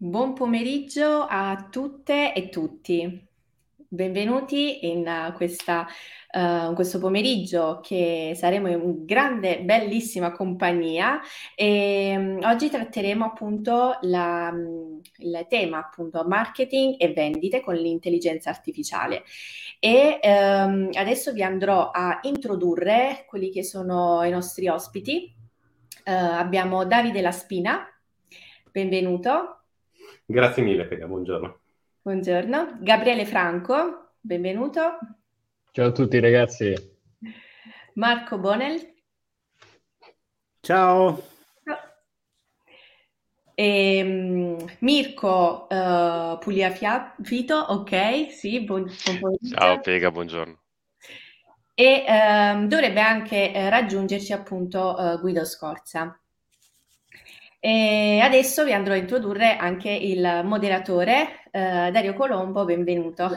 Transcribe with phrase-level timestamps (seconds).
[0.00, 3.26] Buon pomeriggio a tutte e tutti.
[3.88, 5.88] Benvenuti in, uh, questa,
[6.34, 11.18] uh, questo pomeriggio che saremo in grande, bellissima compagnia
[11.56, 18.50] e um, oggi tratteremo appunto la, um, il tema appunto marketing e vendite con l'intelligenza
[18.50, 19.24] artificiale
[19.80, 25.34] e um, adesso vi andrò a introdurre quelli che sono i nostri ospiti.
[26.04, 27.84] Uh, abbiamo Davide Laspina,
[28.70, 29.57] benvenuto.
[30.30, 31.60] Grazie mille, Pega, buongiorno.
[32.02, 32.76] Buongiorno.
[32.80, 34.98] Gabriele Franco, benvenuto.
[35.72, 36.74] Ciao a tutti ragazzi.
[37.94, 38.94] Marco Bonel.
[40.60, 41.22] Ciao.
[43.54, 48.86] E, um, Mirko uh, Pugliafito, ok, sì, buon,
[49.18, 50.60] buon Ciao Pega, buongiorno.
[51.72, 56.20] E um, dovrebbe anche uh, raggiungerci appunto uh, Guido Scorza.
[57.60, 63.30] E adesso vi andrò a introdurre anche il moderatore eh, Dario Colombo, benvenuto.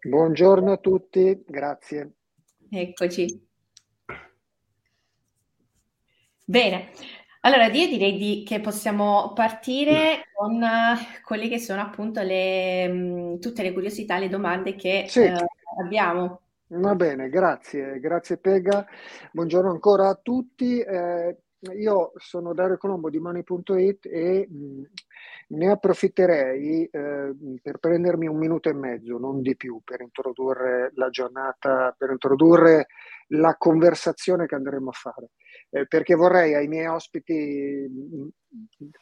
[0.00, 2.14] Buongiorno a tutti, grazie.
[2.70, 3.46] Eccoci.
[6.44, 6.90] Bene,
[7.42, 13.38] allora io direi di, che possiamo partire con uh, quelle che sono appunto le, mh,
[13.38, 15.20] tutte le curiosità, le domande che sì.
[15.20, 15.36] uh,
[15.80, 16.40] abbiamo.
[16.70, 18.84] Va bene, grazie, grazie Pega.
[19.30, 20.80] Buongiorno ancora a tutti.
[20.80, 21.36] Eh,
[21.76, 24.82] io sono Dario Colombo di Money.it e mh,
[25.48, 31.08] ne approfitterei eh, per prendermi un minuto e mezzo, non di più, per introdurre la
[31.08, 32.86] giornata, per introdurre
[33.32, 35.30] la conversazione che andremo a fare,
[35.70, 38.28] eh, perché vorrei ai miei ospiti mh,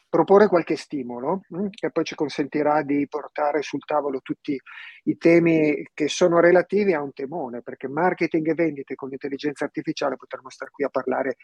[0.09, 4.59] proporre qualche stimolo mh, che poi ci consentirà di portare sul tavolo tutti
[5.03, 10.15] i temi che sono relativi a un temone, perché marketing e vendite con l'intelligenza artificiale
[10.15, 11.35] potremmo stare qui a parlare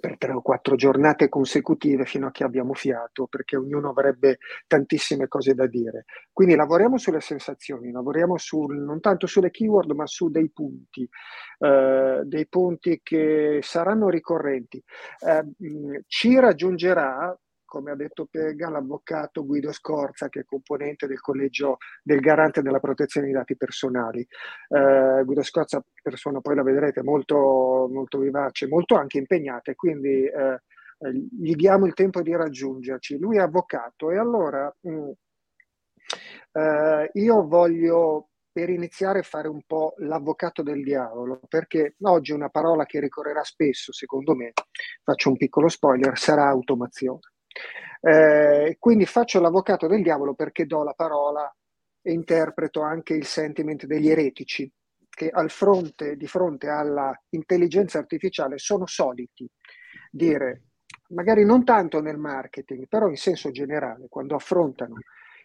[0.00, 5.28] per tre o quattro giornate consecutive fino a che abbiamo fiato, perché ognuno avrebbe tantissime
[5.28, 6.04] cose da dire.
[6.32, 11.08] Quindi lavoriamo sulle sensazioni, lavoriamo sul, non tanto sulle keyword, ma su dei punti,
[11.58, 14.82] eh, dei punti che saranno ricorrenti.
[15.20, 21.76] Eh, ci raggiungerà come ha detto Pega, l'avvocato Guido Scorza, che è componente del collegio
[22.02, 24.26] del garante della protezione dei dati personali.
[24.68, 30.24] Eh, Guido Scorza, persona, poi la vedrete, molto, molto vivace, molto anche impegnata, e quindi
[30.24, 30.60] eh,
[31.38, 33.18] gli diamo il tempo di raggiungerci.
[33.18, 35.10] Lui è avvocato e allora mh, mm,
[36.52, 42.86] eh, io voglio per iniziare fare un po' l'avvocato del diavolo, perché oggi una parola
[42.86, 44.54] che ricorrerà spesso, secondo me,
[45.02, 47.20] faccio un piccolo spoiler, sarà automazione.
[48.00, 51.52] Eh, quindi faccio l'avvocato del diavolo perché do la parola
[52.02, 54.70] e interpreto anche il sentiment degli eretici
[55.08, 59.50] che fronte, di fronte alla intelligenza artificiale sono soliti
[60.10, 60.64] dire,
[61.08, 64.96] magari non tanto nel marketing, però in senso generale, quando affrontano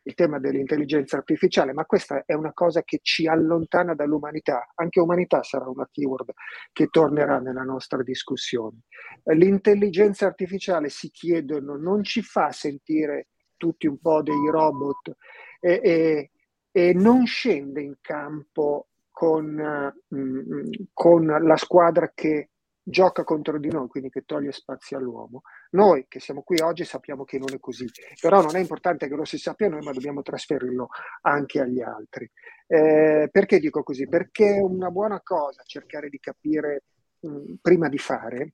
[0.03, 4.71] il tema dell'intelligenza artificiale, ma questa è una cosa che ci allontana dall'umanità.
[4.75, 6.31] Anche umanità sarà una keyword
[6.71, 8.81] che tornerà nella nostra discussione.
[9.25, 15.15] L'intelligenza artificiale, si chiedono, non ci fa sentire tutti un po' dei robot
[15.59, 16.31] e, e,
[16.71, 22.50] e non scende in campo con, mm, con la squadra che
[22.83, 25.41] gioca contro di noi, quindi che toglie spazio all'uomo.
[25.71, 27.85] Noi che siamo qui oggi sappiamo che non è così,
[28.19, 30.89] però non è importante che lo si sappia noi, ma dobbiamo trasferirlo
[31.21, 32.29] anche agli altri.
[32.67, 34.07] Eh, perché dico così?
[34.07, 36.83] Perché è una buona cosa cercare di capire
[37.19, 38.53] mh, prima di fare,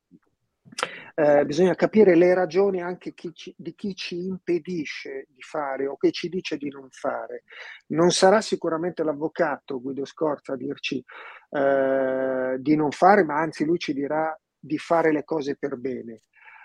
[1.15, 5.97] eh, bisogna capire le ragioni anche chi ci, di chi ci impedisce di fare o
[5.97, 7.43] che ci dice di non fare.
[7.87, 11.03] Non sarà sicuramente l'avvocato Guido Scorza a dirci
[11.49, 16.21] eh, di non fare, ma anzi lui ci dirà di fare le cose per bene.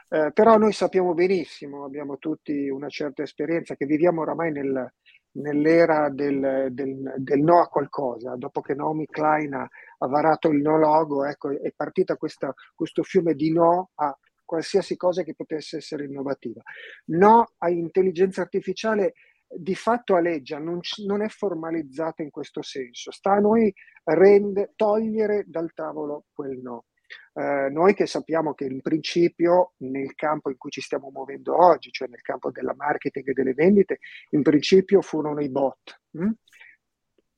[0.08, 4.92] Eh, però noi sappiamo benissimo, abbiamo tutti una certa esperienza, che viviamo oramai nel,
[5.32, 8.34] nell'era del, del, del, no a qualcosa.
[8.36, 13.02] Dopo che Naomi Klein ha, ha varato il no logo, ecco, è partita questa, questo
[13.02, 16.60] fiume di no a qualsiasi cosa che potesse essere innovativa.
[17.06, 19.14] No a intelligenza artificiale
[19.54, 23.10] di fatto aleggia, non, non è formalizzata in questo senso.
[23.10, 23.72] Sta a noi
[24.04, 26.84] rende, togliere dal tavolo quel no.
[27.34, 31.90] Eh, noi che sappiamo che in principio nel campo in cui ci stiamo muovendo oggi,
[31.90, 33.98] cioè nel campo della marketing e delle vendite,
[34.30, 36.30] in principio furono i bot, hm?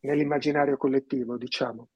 [0.00, 1.88] nell'immaginario collettivo, diciamo.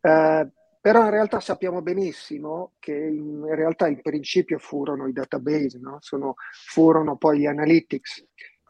[0.00, 0.48] Eh,
[0.84, 5.96] però in realtà sappiamo benissimo che in realtà in principio furono i database, no?
[6.00, 8.22] Sono, furono poi gli analytics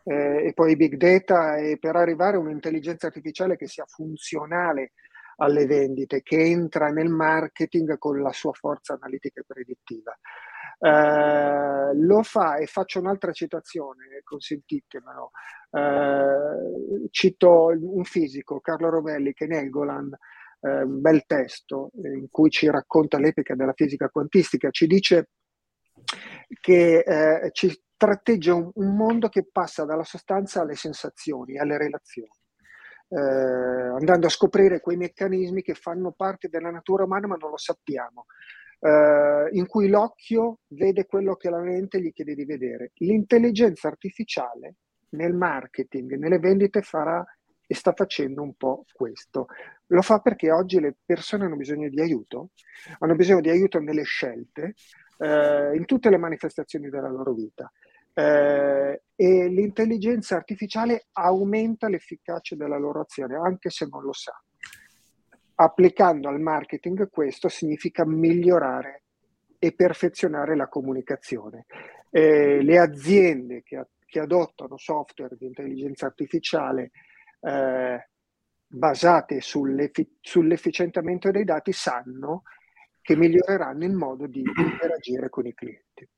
[0.05, 4.93] eh, e poi i big data e per arrivare a un'intelligenza artificiale che sia funzionale
[5.36, 10.16] alle vendite, che entra nel marketing con la sua forza analitica e predittiva.
[10.78, 15.31] Eh, lo fa e faccio un'altra citazione, consentitemelo.
[15.70, 20.16] Eh, cito un fisico, Carlo Rovelli, che in Helgoland,
[20.60, 25.28] eh, un bel testo eh, in cui ci racconta l'epica della fisica quantistica, ci dice
[26.60, 32.31] che eh, ci tratteggia un, un, mondo che passa dalla sostanza alle sensazioni, alle relazioni,
[33.14, 37.56] eh, andando a scoprire quei meccanismi che fanno parte della natura umana ma non lo
[37.56, 38.26] sappiamo,
[38.81, 42.90] eh, in cui l'occhio vede quello che la mente gli chiede di vedere.
[42.96, 44.76] L'intelligenza artificiale
[45.11, 47.25] nel marketing, nelle vendite farà
[47.66, 49.46] e sta facendo un po' questo.
[49.87, 52.50] Lo fa perché oggi le persone hanno bisogno di aiuto,
[52.99, 54.75] hanno bisogno di aiuto nelle scelte,
[55.19, 57.70] eh, in tutte le manifestazioni della loro vita.
[58.14, 64.43] Eh, e l'intelligenza artificiale aumenta l'efficacia della loro azione, anche se non lo sanno.
[65.56, 69.05] Applicando al marketing questo significa migliorare
[69.58, 71.66] e perfezionare la comunicazione.
[72.11, 76.90] Eh, le aziende che, che, adottano software di intelligenza artificiale
[77.40, 78.08] eh,
[78.67, 82.43] basate sull'effi- sull'efficientamento dei dati sanno
[83.00, 86.08] che miglioreranno il modo di interagire con i clienti.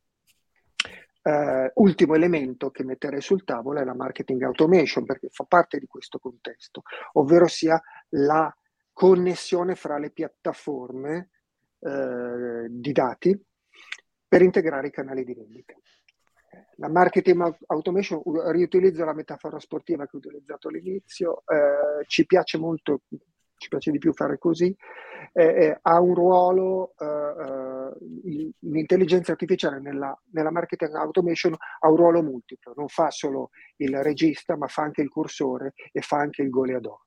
[1.27, 5.87] Uh, ultimo elemento che metterei sul tavolo è la marketing automation perché fa parte di
[5.87, 6.83] questo contesto,
[7.15, 8.57] ovvero sia la
[8.93, 11.31] connessione fra le piattaforme
[11.79, 13.37] uh, di dati
[14.29, 15.75] per integrare i canali di vendita.
[16.77, 23.01] La marketing automation, riutilizzo la metafora sportiva che ho utilizzato all'inizio, uh, ci piace molto
[23.57, 24.75] ci piace di più fare così,
[25.39, 27.65] eh, eh, ha un ruolo, eh, eh
[28.61, 34.57] l'intelligenza artificiale nella, nella, marketing automation ha un ruolo multiplo, non fa solo il regista,
[34.57, 36.99] ma fa anche il cursore e fa anche il goleador.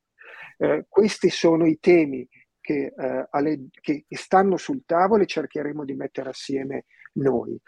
[0.58, 2.28] Eh, questi sono i temi
[2.62, 7.60] che, eh, alle, che, stanno sul tavolo e cercheremo di mettere assieme noi.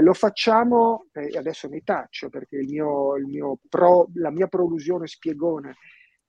[0.00, 5.76] lo facciamo, adesso mi taccio perché il mio, il mio pro, la mia prolusione spiegone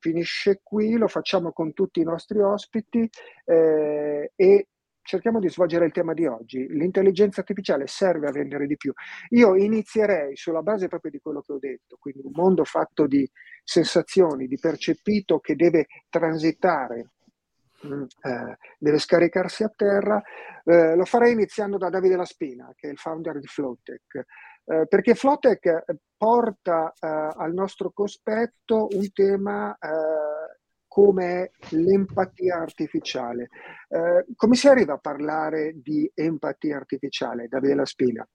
[0.04, 3.10] finisce qui, lo facciamo con tutti i nostri ospiti
[3.46, 4.68] eh, e
[5.02, 6.68] cerchiamo di svolgere il tema di oggi.
[6.68, 8.92] L'intelligenza artificiale serve a vendere di più.
[9.30, 13.30] Io inizierei sulla base proprio di quello che ho detto, quindi un mondo fatto di
[13.64, 17.12] sensazioni, di percepito che deve transitare
[17.88, 20.22] mm, eh, deve scaricarsi a terra.
[20.66, 24.26] Eh, lo farei iniziando da Davide Laspina, che è il founder di Flowtech.
[24.66, 25.84] Eh, perché Flotec eh,
[26.16, 30.58] porta eh, al nostro cospetto un tema eh,
[30.88, 33.50] come l'empatia artificiale.
[33.90, 38.28] Eh, come si arriva a parlare di empatia artificiale, Davide La Spina?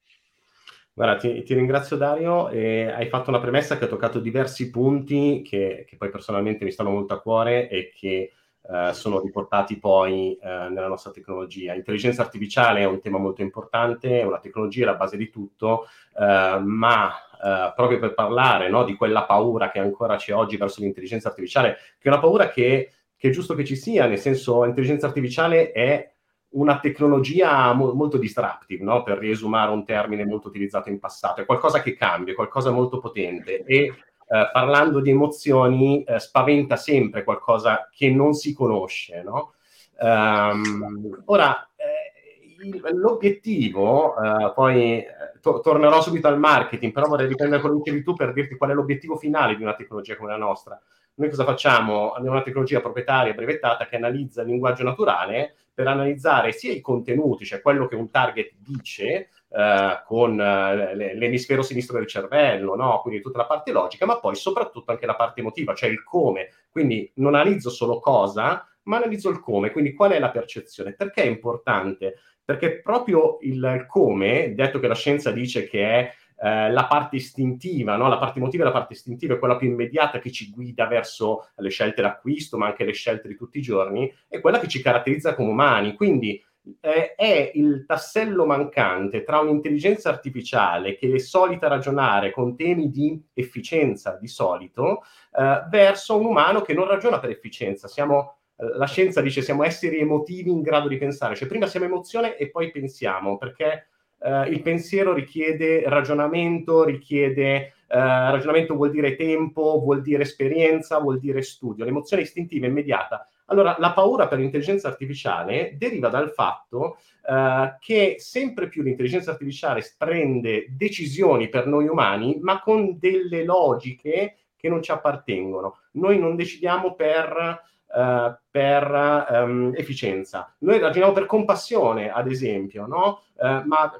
[0.92, 5.42] Guarda, ti, ti, ringrazio Dario e hai fatto una premessa che ha toccato diversi punti
[5.44, 8.32] che, che poi personalmente mi stanno molto a cuore e che
[8.70, 11.74] eh, sono riportati poi eh, nella nostra tecnologia.
[11.74, 15.86] Intelligenza artificiale è un tema molto importante, è una tecnologia alla base di tutto,
[16.18, 17.10] eh, ma
[17.42, 21.78] eh, proprio per parlare no, di quella paura che ancora c'è oggi verso l'intelligenza artificiale,
[21.98, 25.72] che è una paura che, che è giusto che ci sia, nel senso l'intelligenza artificiale
[25.72, 26.12] è
[26.50, 29.02] una tecnologia mo- molto disruptive, no?
[29.02, 32.98] per riesumare un termine molto utilizzato in passato, è qualcosa che cambia, è qualcosa molto
[32.98, 33.94] potente e
[34.28, 39.54] eh, parlando di emozioni eh, spaventa sempre qualcosa che non si conosce, no?
[40.00, 45.04] Um, ora, eh, il, l'obiettivo, uh, poi
[45.40, 48.70] to- tornerò subito al marketing, però vorrei riprendere quello che dicevi tu per dirti qual
[48.70, 50.80] è l'obiettivo finale di una tecnologia come la nostra.
[51.14, 52.12] Noi cosa facciamo?
[52.12, 57.44] Abbiamo una tecnologia proprietaria brevettata che analizza il linguaggio naturale per analizzare sia i contenuti,
[57.44, 63.00] cioè quello che un target dice, eh, con eh, l'emisfero sinistro del cervello, no?
[63.00, 66.50] quindi tutta la parte logica, ma poi soprattutto anche la parte emotiva, cioè il come.
[66.70, 70.94] Quindi non analizzo solo cosa, ma analizzo il come, quindi qual è la percezione.
[70.94, 72.16] Perché è importante?
[72.44, 77.96] Perché proprio il come, detto che la scienza dice che è eh, la parte istintiva,
[77.96, 78.08] no?
[78.08, 81.48] la parte emotiva e la parte istintiva è quella più immediata che ci guida verso
[81.56, 84.80] le scelte d'acquisto, ma anche le scelte di tutti i giorni, è quella che ci
[84.80, 85.94] caratterizza come umani.
[85.94, 86.42] Quindi
[86.80, 93.20] eh, è il tassello mancante tra un'intelligenza artificiale che è solita ragionare con temi di
[93.34, 95.02] efficienza di solito
[95.36, 97.88] eh, verso un umano che non ragiona per efficienza.
[97.88, 101.86] Siamo, eh, la scienza dice siamo esseri emotivi in grado di pensare, cioè prima siamo
[101.86, 103.88] emozione e poi pensiamo, perché
[104.20, 111.18] eh, il pensiero richiede ragionamento, richiede Uh, ragionamento vuol dire tempo, vuol dire esperienza, vuol
[111.18, 111.86] dire studio.
[111.86, 118.68] L'emozione istintiva immediata allora, la paura per l'intelligenza artificiale deriva dal fatto uh, che sempre
[118.68, 124.90] più l'intelligenza artificiale prende decisioni per noi umani, ma con delle logiche che non ci
[124.90, 125.78] appartengono.
[125.92, 133.22] Noi non decidiamo per, uh, per um, efficienza, noi ragioniamo per compassione, ad esempio, no?
[133.36, 133.90] Uh, ma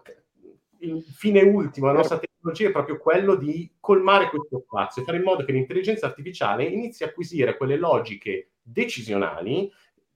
[0.81, 5.25] il fine ultimo della nostra tecnologia è proprio quello di colmare questo spazio, fare in
[5.25, 9.71] modo che l'intelligenza artificiale inizi a acquisire quelle logiche decisionali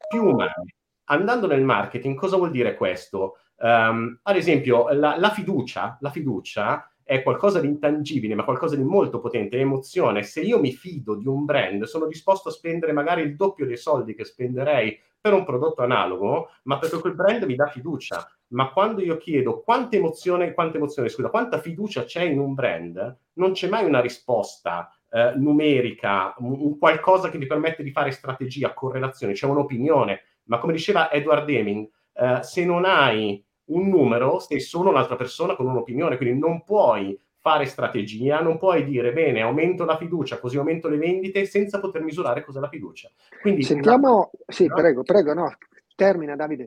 [0.09, 0.75] più umane.
[1.05, 3.39] Andando nel marketing, cosa vuol dire questo?
[3.57, 8.83] Um, ad esempio, la, la, fiducia, la fiducia è qualcosa di intangibile, ma qualcosa di
[8.83, 10.23] molto potente, è emozione.
[10.23, 13.77] Se io mi fido di un brand, sono disposto a spendere magari il doppio dei
[13.77, 18.29] soldi che spenderei per un prodotto analogo, ma perché quel brand mi dà fiducia.
[18.49, 23.19] Ma quando io chiedo quanta emozione, quanta emozione, scusa, quanta fiducia c'è in un brand,
[23.35, 28.73] non c'è mai una risposta eh, numerica, un, qualcosa che mi permette di fare strategia,
[28.73, 30.23] correlazione, c'è un'opinione.
[30.45, 35.55] Ma come diceva Edward Deming, eh, se non hai un numero, sei solo un'altra persona
[35.55, 40.57] con un'opinione, quindi non puoi fare strategia, non puoi dire bene, aumento la fiducia, così
[40.57, 43.11] aumento le vendite senza poter misurare cos'è la fiducia.
[43.41, 44.53] Quindi, Sentiamo, la...
[44.53, 45.53] sì, prego, prego, no,
[45.95, 46.67] termina Davide.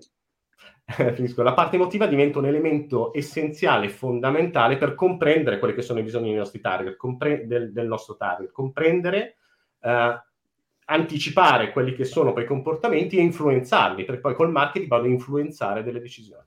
[1.15, 1.41] Finisco.
[1.41, 6.29] La parte emotiva diventa un elemento essenziale, fondamentale per comprendere quelli che sono i bisogni
[6.29, 9.37] dei nostri target, compre- del, del, nostro target, comprendere,
[9.81, 10.21] eh,
[10.85, 15.09] anticipare quelli che sono poi i comportamenti e influenzarli, perché poi col marketing vado a
[15.09, 16.45] influenzare delle decisioni.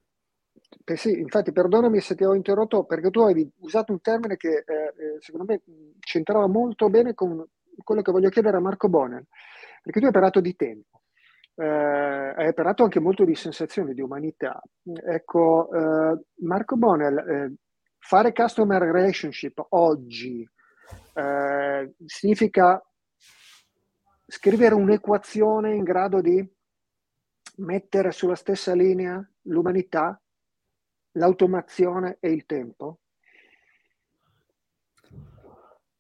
[0.85, 4.64] Eh sì, infatti perdonami se ti ho interrotto perché tu hai usato un termine che
[4.66, 5.62] eh, eh secondo me
[6.00, 7.47] c'entrava molto bene con
[7.83, 9.26] quello che voglio chiedere a Marco Bonel,
[9.83, 10.98] perché tu hai parlato di tempo,
[11.61, 14.61] eh, hai parlato anche molto di sensazioni, di umanità.
[14.85, 17.55] Ecco, eh, Marco Bonel, eh,
[17.99, 20.49] fare customer relationship oggi
[22.07, 22.81] significa
[24.25, 26.43] scrivere un'equazione in grado di
[27.57, 30.19] mettere sulla stessa linea l'umanità
[31.12, 33.00] l'automazione e il tempo?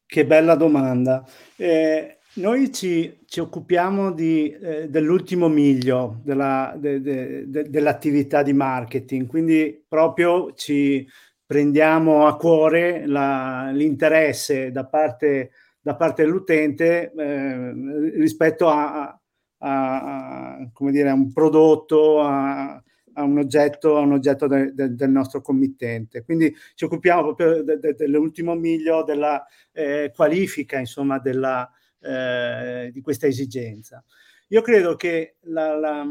[0.06, 1.26] Che bella domanda.
[1.56, 8.52] Eh, noi ci, ci, occupiamo di, eh, dell'ultimo miglio della, de, de, de, dell'attività di
[8.52, 11.06] marketing, quindi proprio ci
[11.44, 17.72] prendiamo a cuore la, l'interesse da parte, da parte dell'utente eh,
[18.16, 19.18] rispetto a,
[19.58, 22.82] a, a, dire, a un prodotto, a,
[23.14, 26.22] un oggetto, un oggetto de, de, del nostro committente.
[26.22, 31.68] Quindi ci occupiamo proprio de, dell'ultimo miglio della eh, qualifica, insomma, della,
[32.00, 34.04] eh, di questa esigenza.
[34.48, 36.06] Io credo che la, la,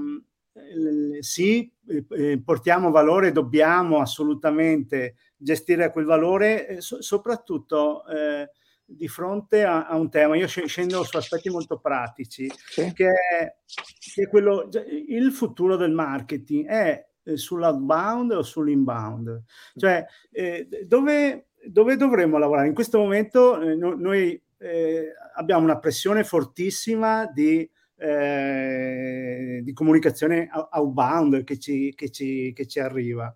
[1.20, 1.72] sì,
[2.10, 8.50] eh, portiamo valore, dobbiamo assolutamente gestire quel valore, eh, so, soprattutto eh,
[8.84, 12.94] di fronte a, a, un tema, io scendo su aspetti molto pratici, sì.
[12.94, 14.70] che, è, che, è, quello,
[15.08, 19.44] il futuro del marketing è eh, sull'outbound o sull'inbound,
[19.75, 22.67] cioè eh, dove, dove, dovremmo lavorare?
[22.67, 30.50] In questo momento eh, no, noi eh, abbiamo una pressione fortissima di, eh, di comunicazione
[30.72, 33.36] outbound che ci, che ci, che ci arriva.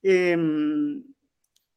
[0.00, 1.04] E, ehm,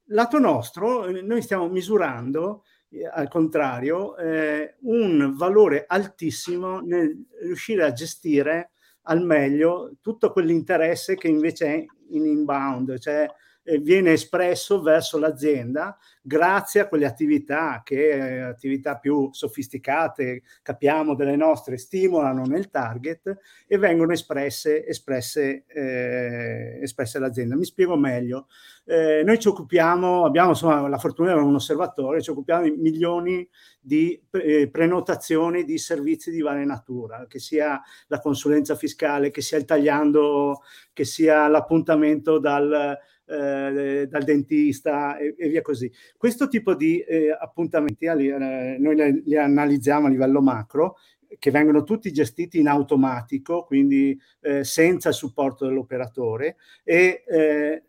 [0.09, 2.63] lato nostro, noi stiamo misurando
[3.11, 8.71] al contrario, eh, un valore altissimo nel riuscire a gestire
[9.03, 13.27] al meglio tutto quell'interesse che invece è in inbound, cioè
[13.65, 21.13] eh, viene espresso verso l'azienda grazie a quelle attività che eh, attività più sofisticate, capiamo
[21.13, 27.55] delle nostre, stimolano nel target e vengono espresse, espresse, eh, espresse all'azienda.
[27.55, 28.47] Mi spiego meglio.
[28.85, 32.71] Eh, noi ci occupiamo, abbiamo insomma, la fortuna di avere un osservatore, ci occupiamo di
[32.71, 33.47] milioni
[33.79, 39.57] di eh, prenotazioni di servizi di varia natura, che sia la consulenza fiscale, che sia
[39.57, 45.91] il tagliando, che sia l'appuntamento dal eh, dal dentista e, e, via così.
[46.17, 50.97] Questo tipo di eh, appuntamenti eh, noi li, li analizziamo a livello macro
[51.39, 57.83] che vengono tutti gestiti in automatico, quindi eh, senza il supporto dell'operatore e eh,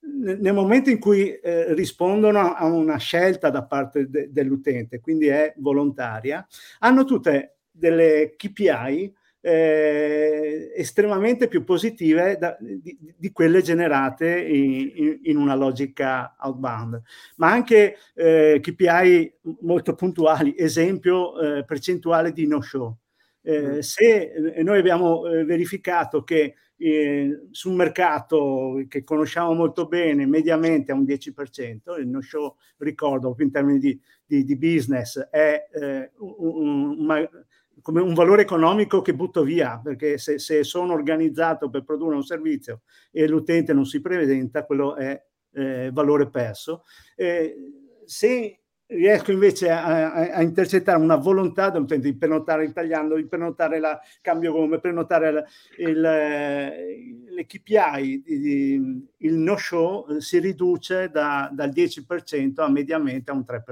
[0.00, 5.52] nel momento in cui eh, rispondono a una scelta da parte de- dell'utente, quindi è
[5.56, 6.46] volontaria,
[6.78, 9.14] hanno tutte delle KPI
[9.46, 17.00] eh, estremamente più positive da, di, di, quelle generate in, in, una logica outbound,
[17.36, 22.98] ma anche eh, KPI molto puntuali, esempio eh, percentuale di no show.
[23.40, 23.78] Eh, mm.
[23.78, 26.56] se eh, noi abbiamo eh, verificato che
[27.52, 33.34] su un mercato che conosciamo molto bene, mediamente a un 10%, il no show, ricordo,
[33.38, 35.68] in termini di, di, di business, è
[36.18, 37.28] un, un,
[37.82, 42.24] come un valore economico che butto via, perché se, se, sono organizzato per produrre un
[42.24, 46.84] servizio e l'utente non si presenta, quello è eh, valore perso.
[47.14, 47.54] Eh,
[48.04, 53.26] se riesco invece a, a, a, intercettare una volontà dell'utente di prenotare il tagliando, di
[53.26, 55.28] prenotare il cambio gomme, prenotare
[55.78, 62.68] il, il, le KPI, il, il no show eh, si riduce da, dal 10% a
[62.68, 63.62] mediamente a un 3%.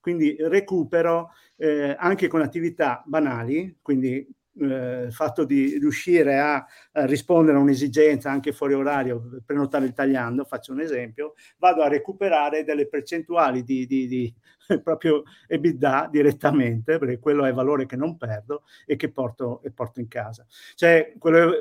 [0.00, 4.26] Quindi recupero eh, anche con attività banali, quindi
[4.58, 6.54] eh, il fatto di riuscire a,
[6.92, 11.88] a, rispondere a un'esigenza anche fuori orario, prenotare il tagliando, faccio un esempio, vado a
[11.88, 14.34] recuperare delle percentuali di, di, di
[14.82, 20.00] proprio EBITDA direttamente, perché quello è valore che non perdo e che porto, e porto
[20.00, 20.44] in casa.
[20.74, 21.52] Cioè, quello,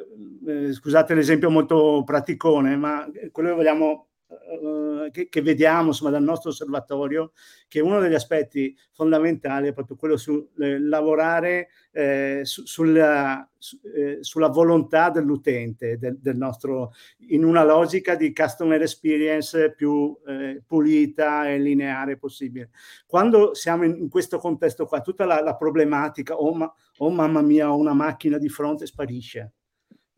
[0.48, 4.09] eh, scusate l'esempio molto praticone, ma quello che vogliamo eh,
[5.12, 7.32] che, che, vediamo insomma, dal nostro osservatorio,
[7.68, 13.80] che uno degli aspetti fondamentali è proprio quello su eh, lavorare eh, su, sulla, su,
[13.96, 16.94] eh, sulla, volontà dell'utente, del, del, nostro,
[17.30, 22.70] in una logica di customer experience più eh, pulita e lineare possibile.
[23.08, 27.42] Quando siamo in, in questo contesto qua, tutta la, la problematica, oh, ma, oh mamma
[27.42, 29.54] mia, ho una macchina di fronte, sparisce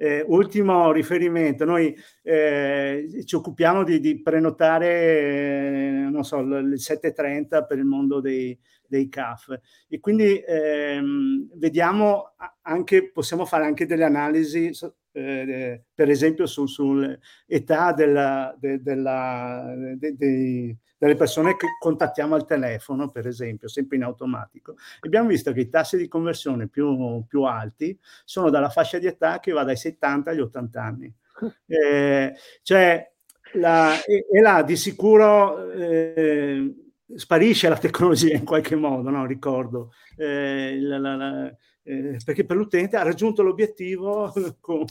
[0.01, 7.67] eh, ultimo riferimento, noi eh, ci occupiamo di, di prenotare, eh, non so, il 7.30
[7.67, 14.03] per il mondo dei, dei CAF e quindi ehm, vediamo anche, possiamo fare anche delle
[14.03, 14.72] analisi,
[15.12, 23.10] eh, per esempio sull'età della, de, della, de, de, delle persone che contattiamo al telefono,
[23.10, 24.75] per esempio, sempre in automatico.
[25.01, 29.39] Abbiamo visto che i tassi di conversione più, più alti sono dalla fascia di età
[29.39, 31.13] che va dai 70 agli 80 anni.
[31.65, 33.12] Eh, cioè,
[33.53, 36.72] la, e, e, là di sicuro eh,
[37.15, 39.25] sparisce la tecnologia in qualche modo, no?
[39.25, 39.91] ricordo.
[40.15, 41.51] Eh, la, la,
[41.83, 44.85] eh, perché per l'utente ha raggiunto l'obiettivo con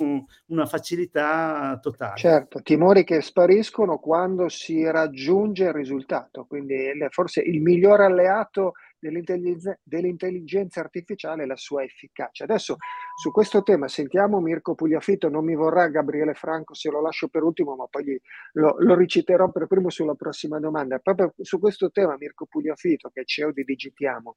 [0.47, 2.16] una facilità totale.
[2.16, 6.76] Certo, timori che spariscono quando si raggiunge il risultato, quindi
[7.11, 12.45] forse il miglior alleato dell'intelligenza, dell'intelligenza artificiale e la sua efficacia.
[12.45, 12.76] Adesso
[13.16, 17.42] su questo tema sentiamo Mirko Pugliafito, non mi vorrà Gabriele Franco se lo lascio per
[17.42, 18.21] ultimo, ma poi
[18.52, 20.99] lo, lo riciterò per primo sulla prossima domanda.
[20.99, 24.37] Proprio su questo tema Mirko Pugliafito, che è CEO di Digitiamo,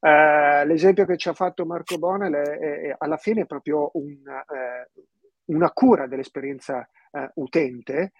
[0.00, 4.22] eh, l'esempio che ci ha fatto Marco Bonel è, è, è alla fine proprio un,
[4.26, 4.90] eh,
[5.46, 8.12] una cura dell'esperienza eh, utente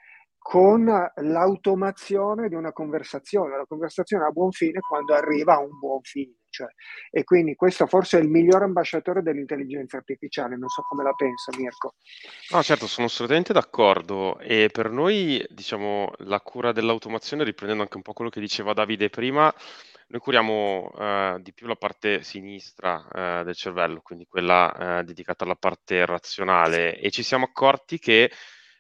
[0.43, 3.57] con l'automazione di una conversazione.
[3.57, 6.35] La conversazione ha buon fine quando arriva a un buon fine.
[6.53, 6.67] Cioè,
[7.11, 11.51] e quindi questo forse è il miglior ambasciatore dell'intelligenza artificiale, non so come la pensa
[11.57, 11.95] Mirko.
[12.51, 18.03] No, certo, sono assolutamente d'accordo e per noi, diciamo, la cura dell'automazione, riprendendo anche un
[18.03, 19.51] po' quello che diceva Davide prima,
[20.09, 25.45] noi curiamo eh, di più la parte sinistra eh, del cervello, quindi quella eh, dedicata
[25.45, 28.31] alla parte razionale e ci siamo accorti che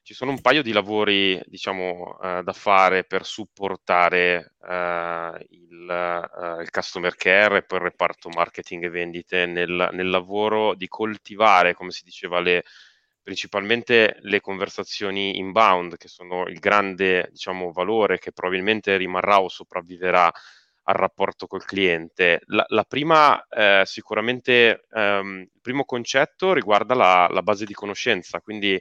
[0.02, 6.60] ci sono un paio di lavori, diciamo, uh, da fare per supportare uh, il, uh,
[6.60, 11.74] il, customer care e poi il reparto marketing e vendite nel, nel lavoro di coltivare,
[11.74, 12.64] come si diceva, le,
[13.22, 20.30] principalmente le conversazioni inbound, che sono il grande, diciamo, valore che probabilmente rimarrà o sopravviverà
[20.84, 22.40] al rapporto col cliente.
[22.46, 28.40] La, la prima, eh, sicuramente, um, il primo concetto riguarda la, la base di conoscenza,
[28.40, 28.80] quindi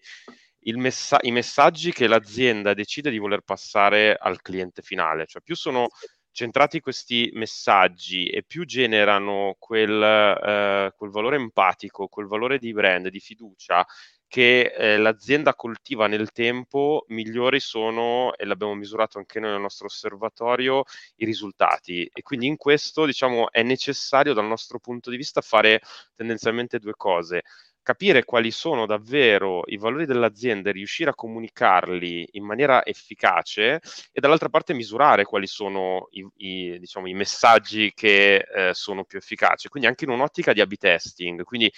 [0.76, 5.90] messa- i messaggi che l'azienda decide di voler passare al cliente finale, cioè più sono
[6.32, 13.10] centrati questi messaggi e più generano quel, eh, quel valore empatico, quel valore di brand,
[13.10, 13.86] di fiducia
[14.32, 19.88] che eh, l'azienda coltiva nel tempo, migliori sono, e l'abbiamo misurato anche noi nel nostro
[19.88, 20.84] osservatorio,
[21.18, 22.10] i risultati.
[22.14, 25.82] E quindi in questo, diciamo, è necessario dal nostro punto di vista fare
[26.16, 27.42] tendenzialmente due cose
[27.84, 34.20] capire quali sono davvero i valori dell'azienda e riuscire a comunicarli in maniera efficace e
[34.20, 39.68] dall'altra parte misurare quali sono i, i, diciamo, i messaggi che eh, sono più efficaci,
[39.68, 41.44] quindi anche in un'ottica di A-B testing.
[41.44, 41.72] Quindi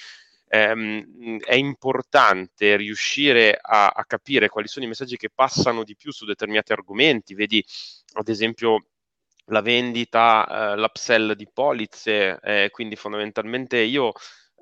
[0.49, 6.11] ehm, è importante riuscire a, a capire quali sono i messaggi che passano di più
[6.11, 7.63] su determinati argomenti, vedi
[8.13, 8.87] ad esempio
[9.47, 14.13] la vendita, eh, l'upsell di polizze, eh, quindi fondamentalmente io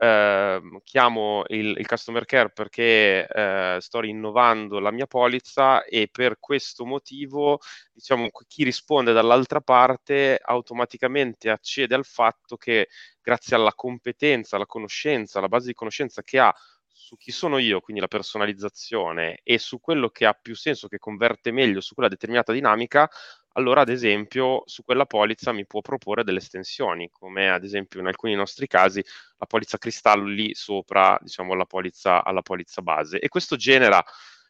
[0.03, 6.39] eh, chiamo il, il, customer care perché eh, sto rinnovando la mia polizza e per
[6.39, 7.59] questo motivo,
[7.93, 12.87] diciamo, chi risponde dall'altra parte automaticamente accede al fatto che
[13.21, 16.51] grazie alla competenza, alla conoscenza, alla base di conoscenza che ha
[16.91, 20.97] su chi sono io, quindi la personalizzazione, e su quello che ha più senso, che
[20.97, 23.09] converte meglio su quella determinata dinamica,
[23.53, 28.07] allora ad esempio su quella polizza mi può proporre delle estensioni, come ad esempio in
[28.07, 29.03] alcuni nostri casi
[29.37, 33.19] la polizza cristallo lì sopra, diciamo, alla polizza, alla polizza base.
[33.19, 34.03] E questo genera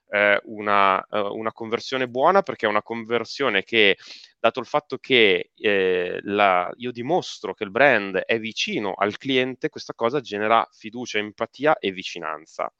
[0.09, 3.97] eh, una, uh, una, conversione buona perché è una conversione che,
[4.39, 9.69] dato il fatto che eh, la, io dimostro che il brand è vicino al cliente,
[9.69, 12.71] questa cosa genera fiducia, empatia e vicinanza.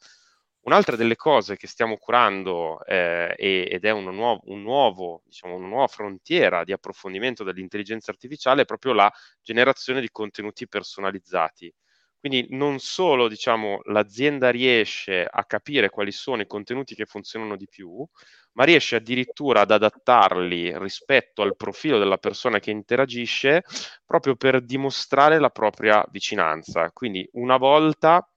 [0.63, 5.67] Un'altra delle cose che stiamo curando eh, ed è una, nuovo, un nuovo, diciamo, una
[5.67, 11.73] nuova frontiera di approfondimento dell'intelligenza artificiale è proprio la generazione di contenuti personalizzati.
[12.19, 17.67] Quindi non solo diciamo, l'azienda riesce a capire quali sono i contenuti che funzionano di
[17.67, 18.05] più,
[18.53, 23.63] ma riesce addirittura ad adattarli rispetto al profilo della persona che interagisce
[24.05, 26.91] proprio per dimostrare la propria vicinanza.
[26.91, 28.30] Quindi una volta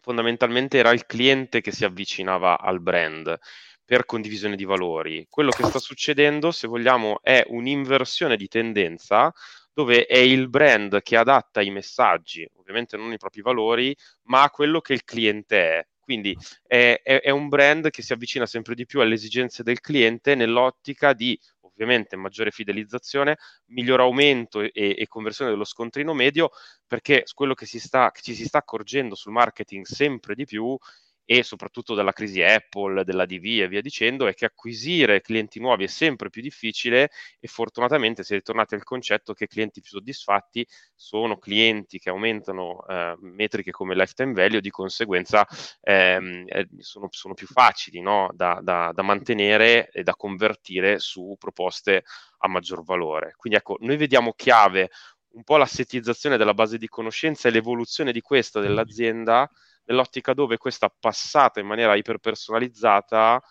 [0.00, 3.38] fondamentalmente era il cliente che si avvicinava al brand
[3.84, 5.26] per condivisione di valori.
[5.28, 9.32] Quello che sta succedendo, se vogliamo, è un'inversione di tendenza
[9.72, 14.50] dove è il brand che adatta i messaggi, ovviamente non i propri valori, ma a
[14.50, 15.86] quello che il cliente è.
[15.98, 16.36] Quindi
[16.66, 20.34] è, è, è un brand che si avvicina sempre di più alle esigenze del cliente
[20.34, 21.38] nell'ottica di
[21.82, 26.50] ovviamente maggiore fidelizzazione, miglior aumento e, e, conversione dello scontrino medio,
[26.86, 30.76] perché quello che, si sta, che ci si sta accorgendo sul marketing sempre di più
[31.32, 35.84] e soprattutto dalla crisi Apple, della DV e via dicendo, è che acquisire clienti nuovi
[35.84, 40.66] è sempre più difficile e fortunatamente si è ritornati al concetto che clienti più soddisfatti
[40.96, 45.46] sono clienti che aumentano eh, metriche come lifetime value, di conseguenza
[45.82, 48.30] ehm, eh, sono, sono, più facili no?
[48.32, 52.02] da, da, da mantenere e da convertire su proposte
[52.38, 53.34] a maggior valore.
[53.36, 54.90] Quindi ecco, noi vediamo chiave
[55.34, 59.48] un po' l'assetizzazione della base di conoscenza e l'evoluzione di questa dell'azienda
[59.90, 63.42] nell'ottica dove questa passata in maniera iperpersonalizzata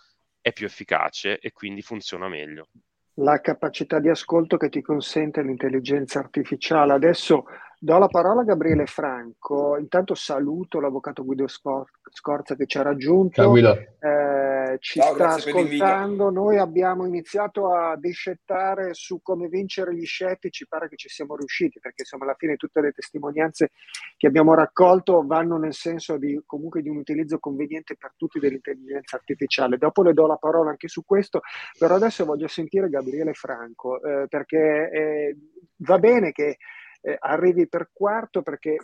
[0.42, 2.70] è più efficace e quindi funziona meglio.
[3.16, 6.94] La capacità di ascolto che ti consente l'intelligenza artificiale.
[6.94, 7.46] Adesso
[7.82, 9.78] do la parola a Gabriele Franco.
[9.78, 13.42] Intanto saluto l'avvocato Guido Scorza che ci ha raggiunto.
[13.42, 13.72] Ciao Guido.
[13.72, 16.30] Eh, ci Ciao, sta ascoltando.
[16.30, 21.80] Noi abbiamo iniziato a discettare su come vincere gli scettici, pare che ci siamo riusciti,
[21.80, 23.72] perché insomma alla fine tutte le testimonianze
[24.18, 29.16] che abbiamo raccolto vanno nel senso di comunque di un utilizzo conveniente per tutti dell'intelligenza
[29.16, 29.78] artificiale.
[29.78, 31.40] Dopo le do la parola anche su questo,
[31.78, 35.38] però adesso voglio sentire Gabriele Franco, eh, perché eh,
[35.78, 36.58] va bene che
[37.02, 38.78] eh, arrivi per quarto perché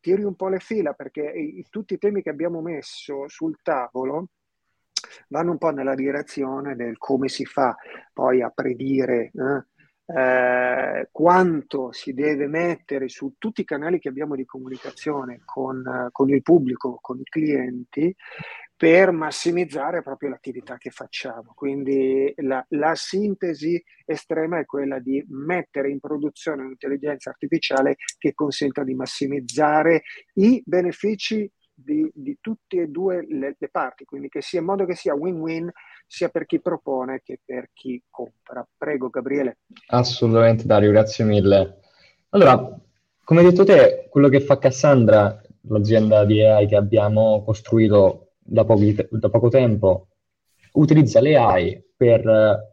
[0.00, 4.28] tiri un po' le fila, perché i, tutti i temi che abbiamo messo sul tavolo
[5.28, 7.76] vanno un po' nella direzione del come si fa
[8.12, 9.64] poi a predire eh,
[10.14, 16.28] eh, quanto si deve mettere su tutti i canali che abbiamo di comunicazione con, con
[16.28, 18.14] il pubblico, con i clienti,
[18.76, 21.52] per massimizzare proprio l'attività che facciamo.
[21.54, 28.82] Quindi la, la, sintesi estrema è quella di mettere in produzione un'intelligenza artificiale che consenta
[28.82, 30.02] di massimizzare
[30.34, 31.48] i benefici
[31.84, 35.14] di, di tutte e due le, le, parti, quindi che sia in modo che sia
[35.14, 35.70] win-win
[36.06, 38.66] sia per chi propone che per chi compra.
[38.76, 39.58] Prego Gabriele.
[39.88, 41.80] Assolutamente Dario, grazie mille.
[42.30, 42.80] Allora,
[43.24, 48.64] come hai detto te, quello che fa Cassandra, l'azienda di AI che abbiamo costruito da,
[48.64, 50.08] pochi, da poco tempo,
[50.72, 52.71] utilizza le AI per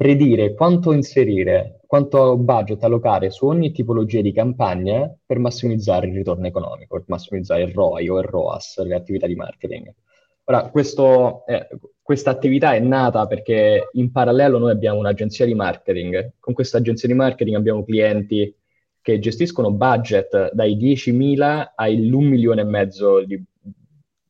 [0.00, 6.46] predire quanto inserire, quanto budget allocare su ogni tipologia di campagna per massimizzare il ritorno
[6.46, 9.92] economico, per massimizzare il ROI o il ROAS, le attività di marketing.
[10.44, 11.68] Ora, eh,
[12.00, 16.32] questa attività è nata perché in parallelo noi abbiamo un'agenzia di marketing.
[16.40, 18.56] Con questa agenzia di marketing abbiamo clienti
[19.02, 23.38] che gestiscono budget dai 10.000 ai 1 milione e mezzo di,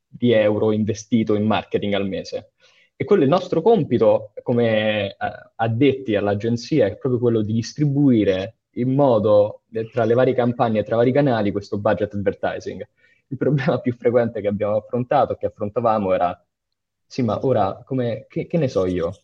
[0.09, 2.55] di euro investito in marketing al mese.
[3.01, 5.17] E quello è il nostro compito come eh,
[5.55, 10.97] addetti all'agenzia, è proprio quello di distribuire in modo eh, tra le varie campagne, tra
[10.97, 12.87] i vari canali, questo budget advertising.
[13.29, 16.45] Il problema più frequente che abbiamo affrontato, che affrontavamo, era,
[17.07, 19.15] sì, ma ora, come, che, che ne so io?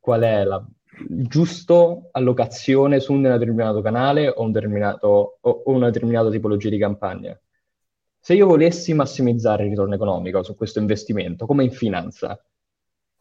[0.00, 0.66] Qual è la
[0.98, 6.78] giusta allocazione su un determinato canale o, un determinato, o, o una determinata tipologia di
[6.78, 7.40] campagna?
[8.18, 12.36] Se io volessi massimizzare il ritorno economico su questo investimento, come in finanza,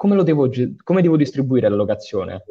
[0.07, 0.49] come, devo,
[0.83, 2.43] come devo distribuire l'allocazione?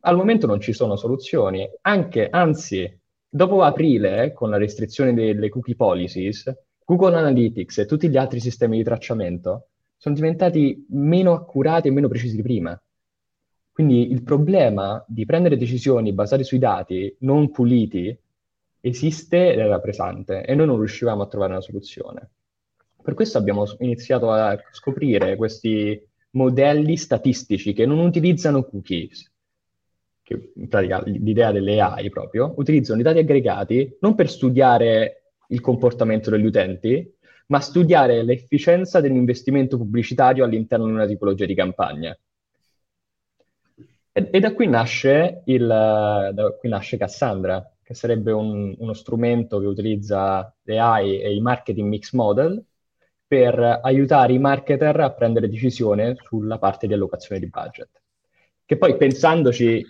[0.00, 5.76] Al momento non ci sono soluzioni, anche, anzi, dopo aprile, con la restrizione delle cookie
[5.76, 6.52] policies,
[6.84, 12.08] Google Analytics e tutti gli altri sistemi di tracciamento sono diventati meno accurati e meno
[12.08, 12.82] precisi di prima.
[13.70, 18.18] Quindi il problema di prendere decisioni basate sui dati non puliti
[18.80, 22.30] esiste ed era pesante e noi non riuscivamo a trovare una soluzione.
[23.00, 29.30] Per questo abbiamo iniziato a scoprire questi modelli statistici che non utilizzano cookies,
[30.22, 35.60] che in pratica l'idea delle AI proprio, utilizzano i dati aggregati non per studiare il
[35.60, 37.14] comportamento degli utenti,
[37.46, 42.16] ma studiare l'efficienza dell'investimento pubblicitario all'interno di una tipologia di campagna.
[44.12, 49.58] E, e da, qui nasce il, da qui nasce Cassandra, che sarebbe un, uno strumento
[49.58, 52.64] che utilizza l'AI e i marketing mix model
[53.30, 57.88] per aiutare i marketer a prendere decisione sulla parte di allocazione di budget.
[58.66, 59.86] Che poi pensandoci,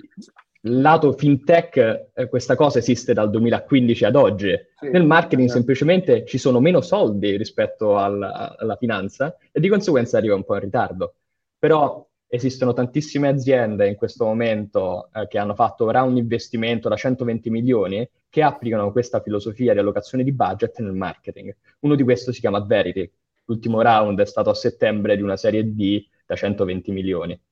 [0.65, 4.55] lato fintech, eh, questa cosa esiste dal 2015 ad oggi.
[4.77, 5.55] Sì, Nel marketing sì.
[5.55, 10.57] semplicemente ci sono meno soldi rispetto al, alla finanza e di conseguenza arriva un po'
[10.57, 11.15] in ritardo.
[11.59, 17.49] Però esistono tantissime aziende in questo momento eh, che hanno fatto un investimento da 120
[17.49, 21.57] milioni che applicano questa filosofia di allocazione di budget nel marketing.
[21.81, 23.11] Uno di questi si chiama Verity.
[23.51, 27.43] L'ultimo round è stato a settembre di una serie D da 120 milioni.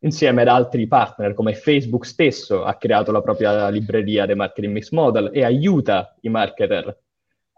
[0.00, 4.90] Insieme ad altri partner come Facebook stesso ha creato la propria libreria dei marketing mix
[4.90, 6.96] model e aiuta i marketer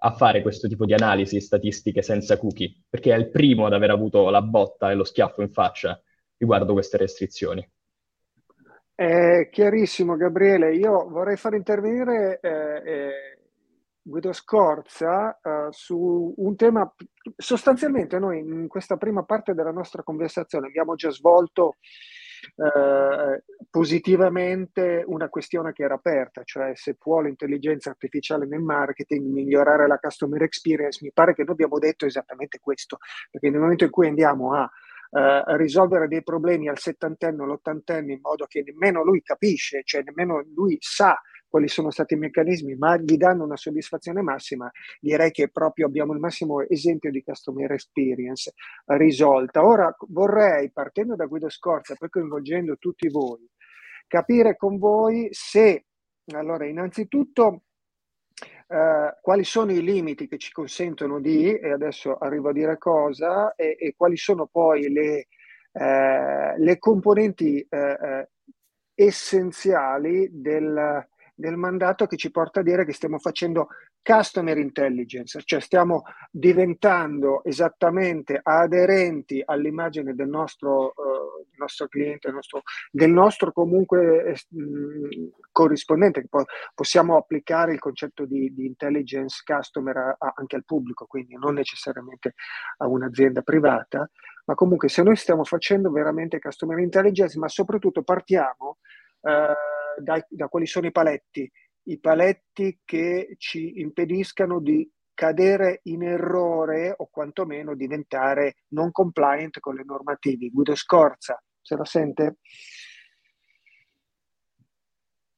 [0.03, 3.91] a fare questo tipo di analisi statistiche senza cookie, perché è il primo ad aver
[3.91, 6.01] avuto la botta e lo schiaffo in faccia
[6.37, 7.69] riguardo queste restrizioni.
[8.95, 10.77] È chiarissimo, Gabriele.
[10.77, 13.39] Io vorrei far intervenire eh, eh,
[14.03, 16.93] Guido Scorza eh, su un tema.
[17.37, 21.77] Sostanzialmente, noi in questa prima parte della nostra conversazione abbiamo già svolto
[22.57, 29.87] eh, positivamente una questione che era aperta, cioè se può l'intelligenza artificiale nel marketing migliorare
[29.87, 32.99] la customer experience, mi pare che noi abbiamo detto esattamente questo,
[33.31, 34.71] perché nel momento in cui andiamo a
[35.13, 40.05] Uh, risolvere dei problemi al settantenne o all'ottantenne in modo che nemmeno lui capisce, cioè
[40.05, 45.33] nemmeno lui sa quali sono stati i meccanismi, ma gli danno una soddisfazione massima, direi
[45.33, 48.55] che proprio abbiamo il massimo esempio di customer experience
[48.87, 49.65] risolta.
[49.65, 53.47] Ora vorrei, partendo da Guido Scorza, poi coinvolgendo tutti voi,
[54.07, 55.85] capire con voi se,
[56.33, 57.65] allora, innanzitutto,
[58.71, 63.53] Uh, quali sono i limiti che ci consentono di, e adesso arrivo a dire cosa,
[63.57, 65.27] e, e quali sono poi le,
[65.73, 68.25] uh, le componenti uh,
[68.95, 71.09] essenziali del,
[71.41, 73.69] del mandato che ci porta a dire che stiamo facendo
[74.03, 80.95] customer intelligence, cioè stiamo diventando esattamente aderenti all'immagine del nostro,
[81.49, 86.27] del nostro cliente, del nostro, del nostro comunque mm, corrispondente,
[86.75, 91.55] possiamo applicare il concetto di, di intelligence customer a, a, anche al pubblico, quindi non
[91.55, 92.35] necessariamente
[92.79, 94.09] a un'azienda privata,
[94.45, 98.79] ma comunque se noi stiamo facendo veramente customer intelligence, ma soprattutto partiamo
[99.21, 101.51] uh, da, da quali sono i paletti,
[101.85, 109.75] i paletti che ci impediscano di cadere in errore o quantomeno diventare non compliant con
[109.75, 110.49] le normative.
[110.49, 112.39] Guido Scorza, se la sente?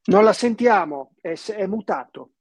[0.04, 2.32] Non la sentiamo, è, è mutato.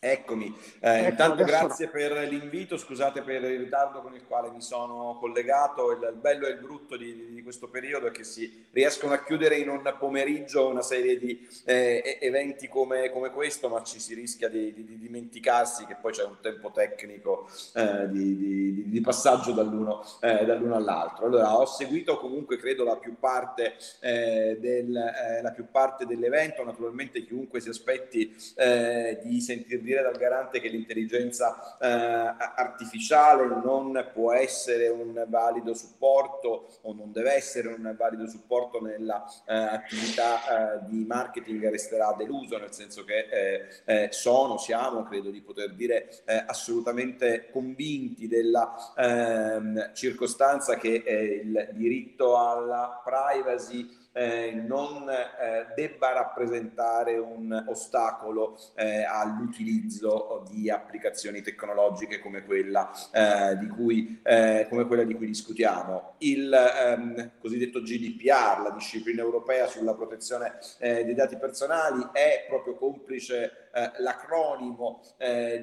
[0.00, 1.90] Eccomi, eh, ecco, intanto grazie no.
[1.90, 6.46] per l'invito, scusate per il ritardo con il quale mi sono collegato, il, il bello
[6.46, 9.92] e il brutto di, di, questo periodo è che si riescono a chiudere in un
[9.98, 14.84] pomeriggio una serie di eh, eventi come, come, questo, ma ci si rischia di, di,
[14.84, 21.26] di, dimenticarsi che poi c'è un tempo tecnico eh, di, passaggio dall'uno, eh, dall'uno, all'altro.
[21.26, 26.62] Allora, ho seguito comunque credo la più parte, eh, del, eh, la più parte dell'evento,
[26.62, 28.32] naturalmente chiunque si aspetti
[29.22, 36.68] di sentirvi dire dal garante che l'intelligenza eh, artificiale non può essere un valido supporto
[36.82, 42.58] o non deve essere un valido supporto nella eh, attività eh, di marketing resterà deluso,
[42.58, 48.74] nel senso che eh, eh, sono, siamo, credo di poter dire, eh, assolutamente convinti della
[48.96, 51.02] ehm, circostanza che
[51.42, 61.42] il diritto alla privacy eh, non eh, debba rappresentare un ostacolo eh, all'utilizzo di applicazioni
[61.42, 66.14] tecnologiche come quella, eh, di cui, eh, come quella di cui discutiamo.
[66.18, 72.74] Il ehm, cosiddetto GDPR, la disciplina europea sulla protezione eh, dei dati personali, è proprio
[72.74, 73.66] complice
[73.98, 75.02] l'acronimo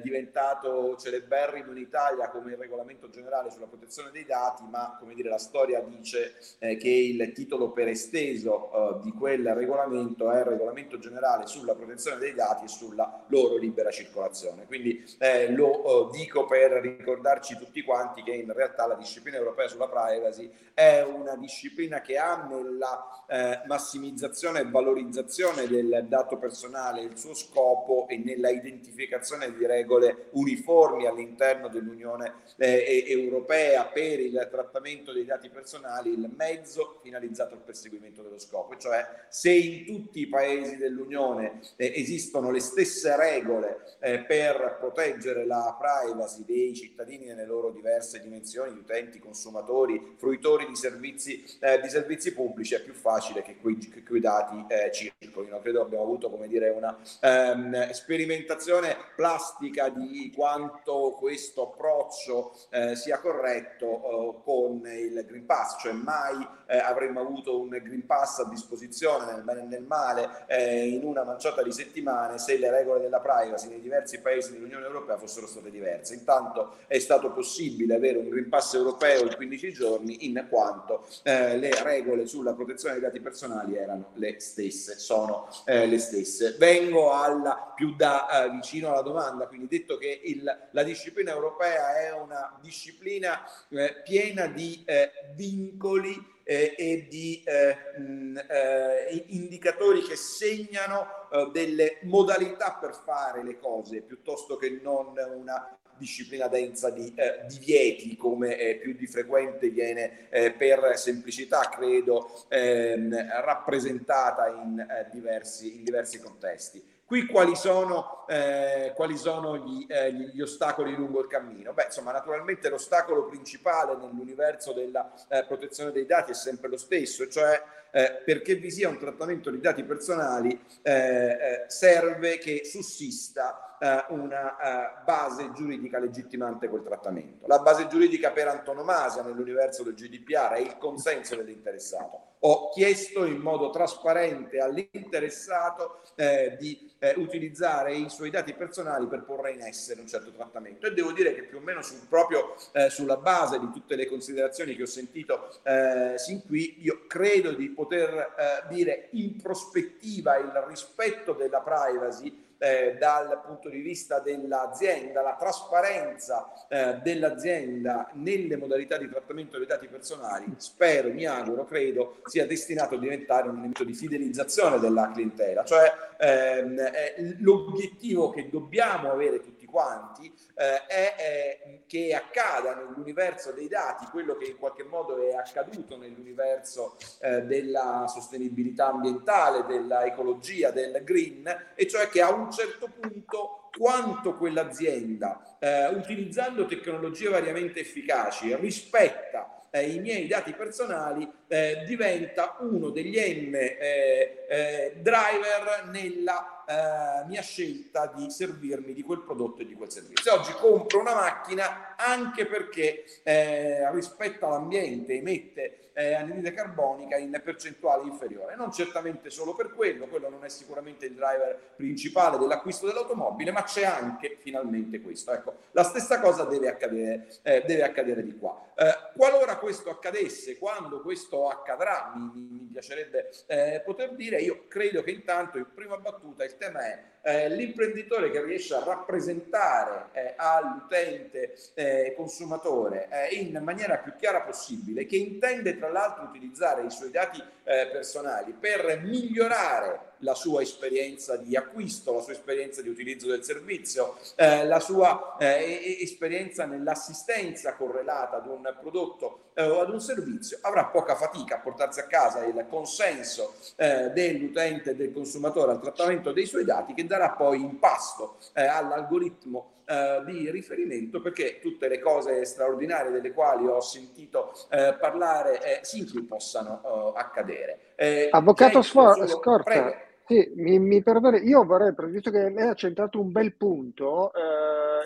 [0.02, 5.28] diventato celeberrimo in Italia come il regolamento generale sulla protezione dei dati, ma come dire
[5.28, 10.44] la storia dice che il titolo per esteso preciso uh, di quel regolamento è il
[10.44, 14.66] regolamento generale sulla protezione dei dati e sulla loro libera circolazione.
[14.66, 19.68] Quindi eh, lo uh, dico per ricordarci tutti quanti che in realtà la disciplina europea
[19.68, 27.00] sulla privacy è una disciplina che ha nella eh, massimizzazione e valorizzazione del dato personale
[27.00, 34.48] il suo scopo e nella identificazione di regole uniformi all'interno dell'Unione eh, europea per il
[34.50, 40.20] trattamento dei dati personali il mezzo finalizzato al perseguimento dello scopo, cioè se in tutti
[40.20, 47.26] i paesi dell'Unione eh, esistono le stesse regole eh, per proteggere la privacy dei cittadini
[47.26, 52.94] nelle loro diverse dimensioni, utenti, consumatori, fruitori di servizi, eh, di servizi pubblici, è più
[52.94, 55.60] facile che quei, che quei dati eh, circolino.
[55.60, 63.18] Credo abbiamo avuto come dire, una ehm, sperimentazione plastica di quanto questo approccio eh, sia
[63.18, 69.32] corretto eh, con il Green Pass, cioè mai avremmo avuto un Green Pass a disposizione
[69.32, 73.20] nel bene e nel male eh, in una manciata di settimane se le regole della
[73.20, 76.14] privacy nei diversi paesi dell'Unione Europea fossero state diverse.
[76.14, 81.56] Intanto è stato possibile avere un Green Pass europeo in 15 giorni in quanto eh,
[81.58, 86.56] le regole sulla protezione dei dati personali erano le stesse, sono eh, le stesse.
[86.58, 91.98] Vengo alla più da eh, vicino alla domanda, quindi detto che il, la disciplina europea
[91.98, 100.02] è una disciplina eh, piena di eh, vincoli eh, e di eh, mh, eh, indicatori
[100.02, 106.90] che segnano eh, delle modalità per fare le cose piuttosto che non una disciplina densa
[106.90, 114.46] di eh, divieti come eh, più di frequente viene eh, per semplicità credo ehm, rappresentata
[114.48, 116.95] in, eh, diversi, in diversi contesti.
[117.06, 121.72] Qui quali sono, eh, quali sono gli, eh, gli, ostacoli lungo il cammino?
[121.72, 127.28] Beh, insomma, naturalmente l'ostacolo principale nell'universo della eh, protezione dei dati è sempre lo stesso,
[127.28, 133.65] cioè eh, perché vi sia un trattamento di dati personali eh, eh, serve che sussista
[134.08, 137.46] una base giuridica legittimante quel trattamento.
[137.46, 143.38] La base giuridica per antonomasia nell'universo del GDPR è il consenso dell'interessato ho chiesto in
[143.38, 150.00] modo trasparente all'interessato eh, di eh, utilizzare i suoi dati personali per porre in essere
[150.00, 153.58] un certo trattamento e devo dire che più o meno sul, proprio eh, sulla base
[153.58, 158.66] di tutte le considerazioni che ho sentito eh, sin qui io credo di poter eh,
[158.68, 166.52] dire in prospettiva il rispetto della privacy eh, dal punto di vista dell'azienda, la trasparenza
[166.68, 172.94] eh, dell'azienda nelle modalità di trattamento dei dati personali, spero, mi auguro, credo, sia destinato
[172.94, 175.64] a diventare un elemento di fidelizzazione della clientela.
[175.64, 183.68] Cioè ehm, l'obiettivo che dobbiamo avere tutti quanti eh, è, è, che accada nell'universo dei
[183.68, 191.02] dati quello che in qualche modo è accaduto nell'universo eh, della sostenibilità ambientale, dell'ecologia, del
[191.04, 198.56] green, e cioè che a un certo punto quanto quell'azienda, eh, utilizzando tecnologie variamente efficaci,
[198.56, 206.64] rispetta eh, i miei dati personali, eh, diventa uno degli M eh, eh, driver nella
[206.66, 210.32] eh, mia scelta di servirmi di quel prodotto e di quel servizio.
[210.32, 218.06] Oggi compro una macchina anche perché eh, rispetto all'ambiente emette eh, anidride carbonica in percentuale
[218.06, 218.54] inferiore.
[218.54, 223.62] Non certamente solo per quello, quello non è sicuramente il driver principale dell'acquisto dell'automobile, ma
[223.62, 225.32] c'è anche finalmente questo.
[225.32, 228.72] Ecco, la stessa cosa deve accadere, eh, deve accadere di qua.
[228.76, 235.02] Eh, qualora questo accadesse, quando questo accadrà, mi, mi piacerebbe eh, poter dire, io credo
[235.02, 240.34] che intanto in prima battuta il tema è eh, l'imprenditore che riesce a rappresentare eh,
[240.36, 246.90] all'utente eh, consumatore eh, in maniera più chiara possibile, che intende tra l'altro utilizzare i
[246.90, 252.88] suoi dati eh, personali per migliorare la sua esperienza di acquisto, la sua esperienza di
[252.88, 259.80] utilizzo del servizio, eh, la sua eh, esperienza nell'assistenza correlata ad un prodotto eh, o
[259.80, 264.94] ad un servizio, avrà poca fatica a portarsi a casa il consenso eh, dell'utente e
[264.96, 270.24] del consumatore al trattamento dei suoi dati che darà poi in pasto eh, all'algoritmo Uh,
[270.24, 276.22] di riferimento perché tutte le cose straordinarie delle quali ho sentito uh, parlare eh, qui
[276.22, 277.94] possano uh, accadere.
[278.30, 283.56] Avvocato Scorta, sì, mi, mi perdoni, io vorrei, visto che lei ha centrato un bel
[283.56, 284.32] punto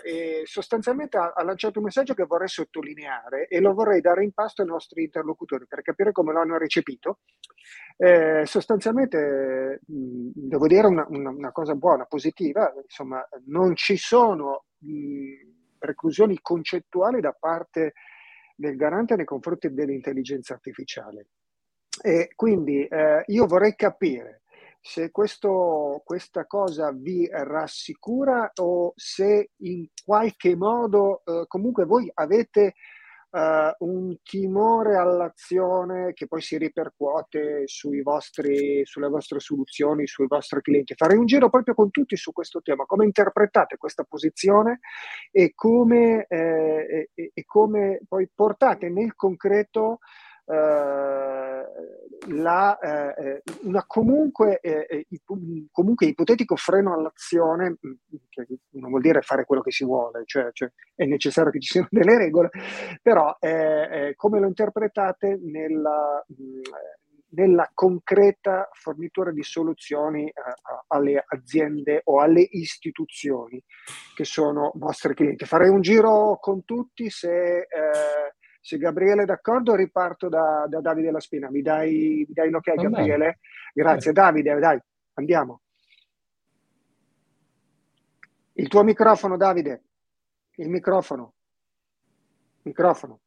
[0.03, 4.31] e sostanzialmente ha, ha, lanciato un messaggio che vorrei sottolineare e lo vorrei dare in
[4.31, 7.19] pasto ai nostri interlocutori per capire come lo hanno recepito.
[7.97, 14.65] Eh, sostanzialmente, mh, devo dire una, una, una, cosa buona, positiva, insomma, non ci sono
[14.79, 17.93] mh, preclusioni concettuali da parte
[18.55, 21.27] del garante nei confronti dell'intelligenza artificiale.
[22.01, 24.41] E quindi eh, io vorrei capire
[24.81, 32.73] se questo, questa cosa vi rassicura o se in qualche modo eh, comunque voi avete
[33.29, 37.65] eh, un timore all'azione che poi si ripercuote
[38.03, 40.95] vostri, sulle vostre soluzioni, sui vostri clienti.
[40.95, 44.79] Farei un giro proprio con tutti su questo tema, come interpretate questa posizione
[45.31, 49.99] e come, eh, e, e come poi portate nel concreto
[52.27, 55.07] la, eh, una comunque, eh,
[55.71, 57.77] comunque, ipotetico freno all'azione,
[58.29, 61.71] che non vuol dire fare quello che si vuole, cioè, cioè è necessario che ci
[61.71, 62.49] siano delle regole,
[63.01, 66.23] però eh, come lo interpretate nella,
[67.31, 70.33] nella concreta fornitura di soluzioni eh,
[70.87, 73.61] alle aziende o alle istituzioni
[74.15, 75.45] che sono vostri clienti.
[75.45, 77.67] Farei un giro con tutti se, eh,
[78.61, 81.49] se Gabriele è d'accordo riparto da, da Davide La Spina.
[81.49, 83.39] Mi dai, mi dai l'ok Gabriele?
[83.73, 84.79] Grazie Davide, dai,
[85.15, 85.61] andiamo.
[88.53, 89.83] Il tuo microfono Davide,
[90.55, 91.33] il microfono,
[92.61, 93.19] microfono.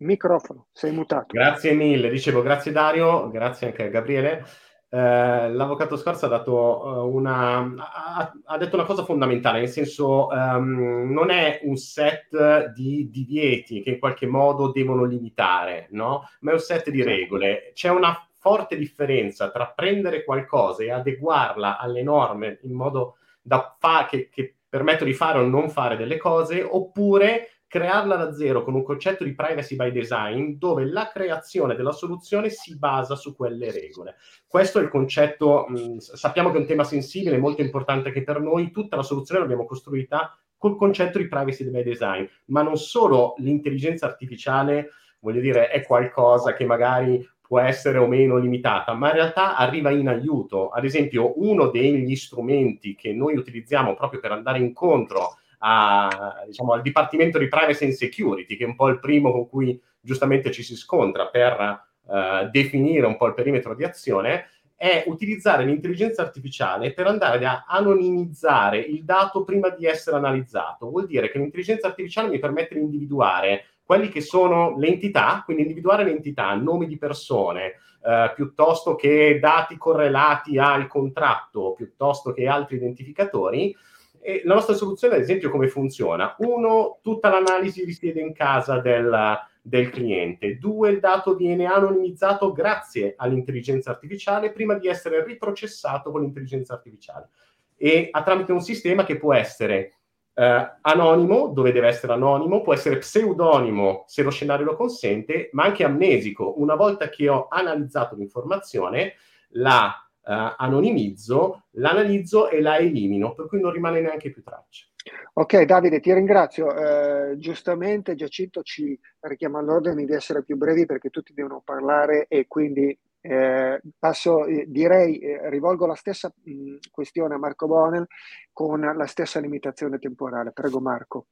[0.00, 1.26] Microfono, sei mutato.
[1.34, 4.46] Grazie mille, dicevo grazie Dario, grazie anche a Gabriele.
[4.92, 10.26] Eh, l'avvocato Scorza ha, dato, uh, una, ha, ha, detto una cosa fondamentale, nel senso
[10.26, 16.28] um, non è un set di divieti che in qualche modo devono limitare, no?
[16.40, 17.70] ma è un set di regole.
[17.72, 24.08] C'è una forte differenza tra prendere qualcosa e adeguarla alle norme in modo da fa-
[24.10, 28.74] che, che permettono di fare o non fare delle cose, oppure crearla da zero con
[28.74, 33.70] un concetto di privacy by design dove la creazione della soluzione si basa su quelle
[33.70, 34.16] regole.
[34.44, 38.40] Questo è il concetto, mh, sappiamo che è un tema sensibile, molto importante anche per
[38.40, 43.34] noi, tutta la soluzione l'abbiamo costruita col concetto di privacy by design, ma non solo
[43.38, 44.88] l'intelligenza artificiale,
[45.20, 49.90] voglio dire, è qualcosa che magari può essere o meno limitata, ma in realtà arriva
[49.90, 50.70] in aiuto.
[50.70, 56.82] Ad esempio, uno degli strumenti che noi utilizziamo proprio per andare incontro a, diciamo, al
[56.82, 60.62] Dipartimento di Privacy and Security, che è un po' il primo con cui giustamente ci
[60.62, 66.94] si scontra per uh, definire un po' il perimetro di azione, è utilizzare l'intelligenza artificiale
[66.94, 70.88] per andare a anonimizzare il dato prima di essere analizzato.
[70.88, 75.64] Vuol dire che l'intelligenza artificiale mi permette di individuare quelli che sono le entità, quindi
[75.64, 82.46] individuare le entità, nomi di persone, eh, piuttosto che dati correlati al contratto, piuttosto che
[82.46, 83.76] altri identificatori,
[84.20, 86.34] e la nostra soluzione, ad esempio, come funziona?
[86.38, 90.58] Uno, tutta l'analisi risiede in casa del, del cliente.
[90.58, 97.28] Due, il dato viene anonimizzato grazie all'intelligenza artificiale prima di essere riprocessato con l'intelligenza artificiale.
[97.76, 99.94] E a tramite un sistema che può essere
[100.34, 105.64] eh, anonimo, dove deve essere anonimo, può essere pseudonimo se lo scenario lo consente, ma
[105.64, 106.60] anche amnesico.
[106.60, 109.14] Una volta che ho analizzato l'informazione,
[109.54, 109.94] la
[110.24, 114.86] uh, anonimizzo, l'analizzo e la elimino, per cui non rimane neanche più traccia.
[115.34, 116.74] Ok Davide, ti ringrazio.
[116.74, 122.46] Eh, giustamente Giacinto ci richiama all'ordine di essere più brevi perché tutti devono parlare e
[122.46, 128.06] quindi eh, passo, eh, direi, eh, rivolgo la stessa mh, questione a Marco Bonel
[128.52, 130.52] con la stessa limitazione temporale.
[130.52, 131.26] Prego Marco.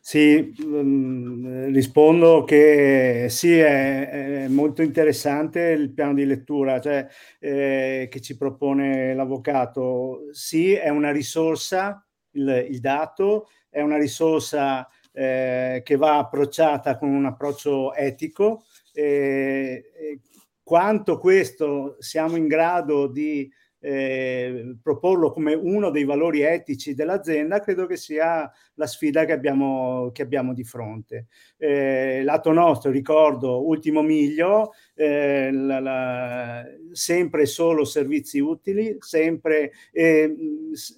[0.00, 7.06] Sì, mh, rispondo che sì, è, è, molto interessante il piano di lettura cioè,
[7.38, 10.24] eh, che ci propone l'avvocato.
[10.32, 17.10] Sì, è una risorsa, il, il dato, è una risorsa eh, che va approcciata con
[17.10, 18.64] un approccio etico.
[18.92, 20.18] Eh,
[20.62, 23.50] quanto questo siamo in grado di
[23.84, 30.10] eh, proporlo come uno dei valori etici dell'azienda, credo che sia la sfida che abbiamo,
[30.12, 31.26] che abbiamo di fronte.
[31.58, 40.32] Eh, lato nostro, ricordo, ultimo miglio, eh, la, la, sempre solo servizi utili, sempre, eh,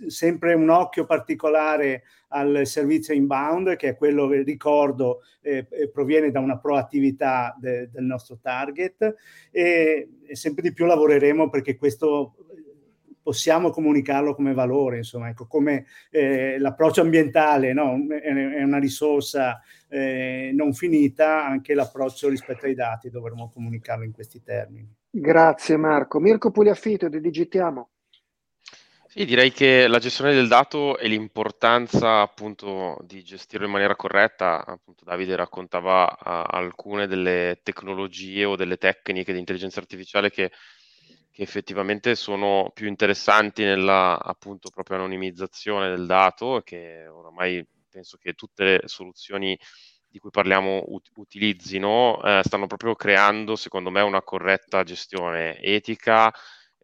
[0.07, 6.41] sempre un occhio particolare al servizio inbound, che è quello che ricordo eh, proviene da
[6.41, 9.14] una proattività de, del nostro target
[9.51, 12.35] e, e, sempre di più lavoreremo perché questo
[13.25, 18.07] possiamo comunicarlo come valore, insomma, ecco, come eh, l'approccio ambientale no?
[18.09, 24.43] è, una risorsa eh, non finita, anche l'approccio rispetto ai dati dovremmo comunicarlo in questi
[24.43, 24.87] termini.
[25.09, 26.20] Grazie Marco.
[26.20, 27.89] Mirko Pugliafito, Digitiamo.
[29.07, 34.66] Sì, direi che la gestione del dato e l'importanza appunto di gestirlo in maniera corretta,
[34.66, 40.51] appunto Davide raccontava uh, alcune delle tecnologie o delle tecniche di intelligenza artificiale che
[41.35, 48.35] che effettivamente sono più interessanti nella appunto proprio anonimizzazione del dato, che oramai penso che
[48.35, 49.59] tutte le soluzioni
[50.07, 56.32] di cui parliamo ut- utilizzino, eh, stanno proprio creando, secondo me, una corretta gestione etica,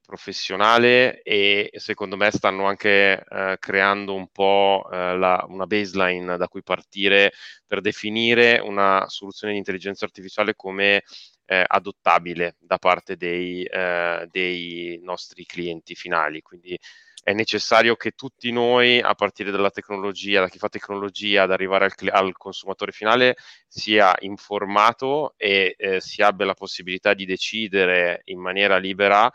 [0.04, 6.48] professionale e secondo me stanno anche eh, creando un po' eh, la, una baseline da
[6.48, 7.32] cui partire
[7.64, 11.04] per definire una soluzione di intelligenza artificiale come
[11.50, 16.42] eh, adottabile da parte dei, eh, dei nostri clienti finali.
[16.42, 16.78] Quindi
[17.24, 21.86] è necessario che tutti noi, a partire dalla tecnologia, da chi fa tecnologia, ad arrivare
[21.86, 23.36] al, al consumatore finale,
[23.66, 29.28] sia informato e eh, si abbia la possibilità di decidere in maniera libera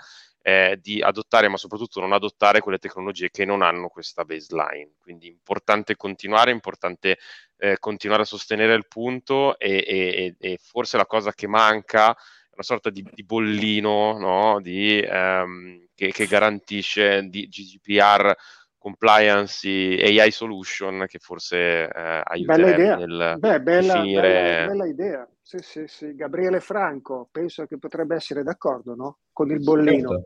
[0.48, 4.92] eh, di adottare, ma soprattutto non adottare quelle tecnologie che non hanno questa baseline.
[5.02, 7.18] Quindi importante continuare, importante
[7.58, 12.54] eh, continuare a sostenere il punto e, e, e, forse la cosa che manca è
[12.54, 14.62] una sorta di, di bollino no?
[14.62, 18.32] di, ehm, che, che, garantisce di GDPR
[18.78, 24.22] compliance AI solution che forse eh, aiuterebbe nel Beh, bella, definire...
[24.22, 25.28] bella, bella idea.
[25.48, 26.16] Sì, sì, sì.
[26.16, 29.20] Gabriele Franco, penso che potrebbe essere d'accordo no?
[29.32, 30.24] con il bollino.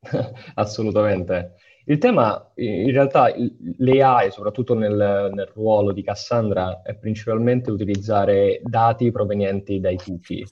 [0.00, 0.38] Certo.
[0.54, 1.54] Assolutamente.
[1.86, 3.34] Il tema, in realtà,
[3.78, 10.44] l'AI, soprattutto nel, nel, ruolo di Cassandra, è principalmente utilizzare dati provenienti dai cookie.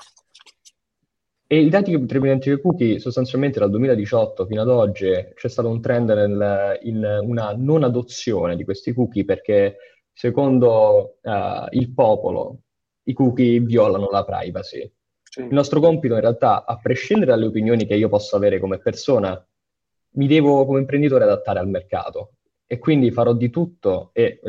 [1.47, 5.81] E i dati provenienti dai cookie, sostanzialmente dal 2018 fino ad oggi, c'è stato un
[5.81, 9.77] trend nel, in una non adozione di questi cookie perché,
[10.13, 12.63] secondo uh, il popolo,
[13.05, 14.91] i cookie violano la privacy.
[15.23, 15.41] Sì.
[15.41, 19.47] Il nostro compito, in realtà, a prescindere dalle opinioni che io posso avere come persona,
[20.15, 22.33] mi devo come imprenditore adattare al mercato
[22.67, 24.41] e quindi farò di tutto e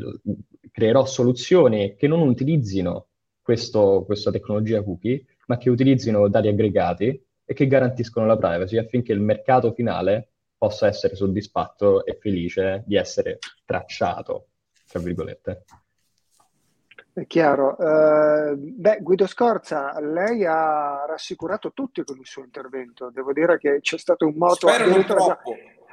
[0.71, 3.07] creerò soluzioni che non utilizzino
[3.41, 9.11] questo, questa tecnologia cookie, ma che utilizzino dati aggregati e che garantiscono la privacy affinché
[9.11, 14.47] il mercato finale possa essere soddisfatto e felice di essere tracciato,
[14.87, 15.65] tra virgolette.
[17.13, 17.75] È chiaro.
[17.77, 23.11] Uh, beh, Guido Scorza, lei ha rassicurato tutti con il suo intervento.
[23.11, 24.67] Devo dire che c'è stato un moto.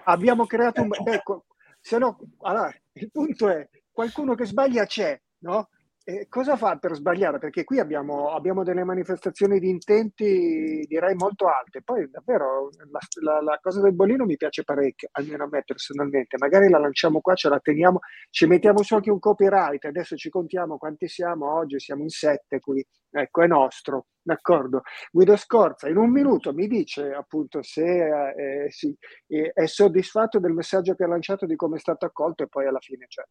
[0.04, 0.88] Abbiamo creato un.
[1.04, 1.44] Ecco,
[1.78, 5.68] se no, allora, il punto è: qualcuno che sbaglia c'è, no?
[6.02, 7.38] E cosa fa per sbagliare?
[7.38, 11.82] Perché qui abbiamo, abbiamo, delle manifestazioni di intenti, direi, molto alte.
[11.82, 16.38] Poi davvero la, la, la, cosa del bollino mi piace parecchio, almeno a me personalmente.
[16.38, 17.98] Magari la lanciamo qua, ce la teniamo,
[18.30, 19.84] ci mettiamo su anche un copyright.
[19.84, 22.82] Adesso ci contiamo quanti siamo oggi, siamo in sette qui.
[23.12, 24.82] Ecco, è nostro, d'accordo.
[25.10, 28.96] Guido Scorza, in un minuto mi dice appunto se eh, sì,
[29.26, 32.66] eh, è soddisfatto del messaggio che ha lanciato, di come è stato accolto e poi
[32.66, 33.24] alla fine cioè,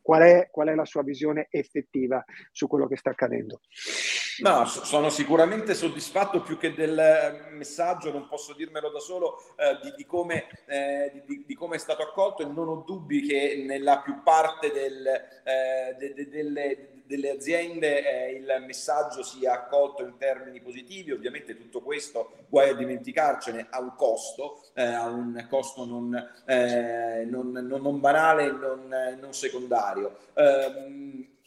[0.00, 3.60] qual è, qual è la sua visione effettiva su quello che sta accadendo.
[4.40, 9.78] No, sono sicuramente soddisfatto più che del eh, messaggio, non posso dirmelo da solo, eh,
[9.82, 13.62] di, di, come, eh, di, di, come, è stato accolto e non ho dubbi che
[13.66, 20.02] nella più parte del, eh, de, de, delle, delle, aziende eh, il messaggio sia accolto
[20.04, 21.12] in termini positivi.
[21.12, 26.08] Ovviamente tutto questo, guai a dimenticarcene, ha un costo, eh, ha un costo non,
[26.46, 30.16] non, non, non banale, non, non secondario.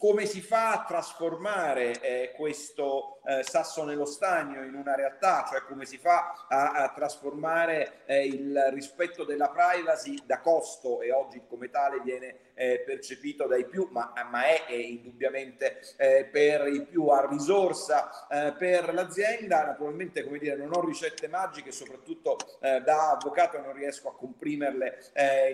[0.04, 5.62] Come si fa a trasformare eh, questo eh, sasso nello stagno in una realtà, cioè
[5.62, 11.42] come si fa a, a trasformare eh, il rispetto della privacy da costo e oggi
[11.48, 16.84] come tale viene eh, percepito dai più, ma, ma è, è, indubbiamente eh, per i
[16.84, 19.64] più a risorsa eh, per l'azienda.
[19.64, 24.98] Naturalmente, come dire, non ho ricette magiche, soprattutto da avvocato non riesco a comprimerle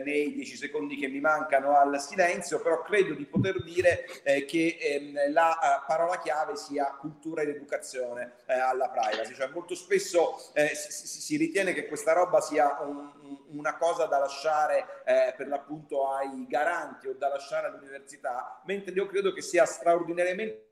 [0.04, 5.32] nei dieci secondi che mi mancano al silenzio, però credo di poter dire che ehm,
[5.32, 9.34] la parola chiave sia cultura ed educazione eh, alla privacy.
[9.34, 13.11] Cioè, molto spesso eh, si, si, ritiene che questa roba sia un,
[13.48, 19.06] una cosa da lasciare eh, per l'appunto ai garanti o da lasciare all'università, mentre io
[19.06, 20.69] credo che sia straordinariamente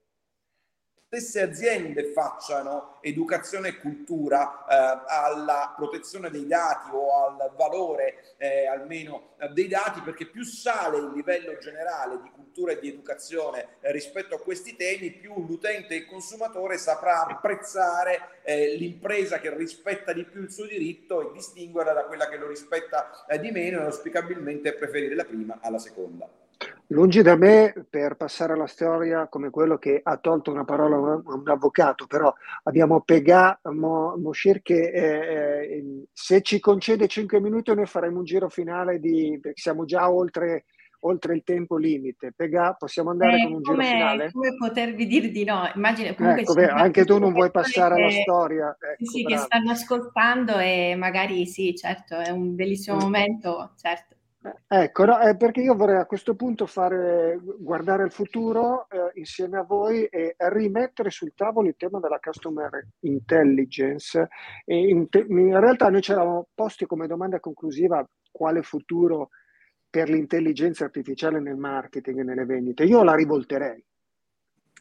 [1.08, 8.66] stesse aziende facciano educazione e cultura eh, alla protezione dei dati o al valore eh,
[8.66, 13.90] almeno dei dati, perché più sale il livello generale di cultura e di educazione eh,
[13.90, 20.12] rispetto a questi temi, più l'utente e il consumatore saprà apprezzare eh, l'impresa che rispetta
[20.12, 23.80] di più il suo diritto e distinguerla da quella che lo rispetta eh, di meno
[23.80, 26.28] e auspicabilmente preferire la prima alla seconda.
[26.90, 31.20] Lungi da me per passare alla storia come quello che ha tolto una parola a
[31.22, 32.32] un, avvocato, però
[32.62, 38.24] abbiamo Pegà Mo, Moshir che eh, eh, se ci concede 5 minuti noi faremo un
[38.24, 40.64] giro finale di, perché siamo già oltre,
[41.00, 42.32] oltre il tempo limite.
[42.34, 44.30] Pegà, possiamo andare eh, con un giro finale?
[44.32, 45.70] Come potervi dire di no?
[45.74, 48.76] Immagino, ecco, beh, anche tu non vuoi passare che, alla storia.
[48.80, 49.36] Ecco, sì, bravo.
[49.36, 53.00] che stanno ascoltando e magari sì, certo, è un bellissimo mm.
[53.00, 54.16] momento, certo.
[54.68, 59.58] Ecco, no, è perché io vorrei a questo punto fare, guardare il futuro eh, insieme
[59.58, 64.28] a voi e rimettere sul tavolo il tema della customer intelligence.
[64.66, 69.30] In, te- in, realtà noi ci eravamo posti come domanda conclusiva quale futuro
[69.90, 72.84] per l'intelligenza artificiale nel marketing e nelle vendite.
[72.84, 73.84] Io la rivolterei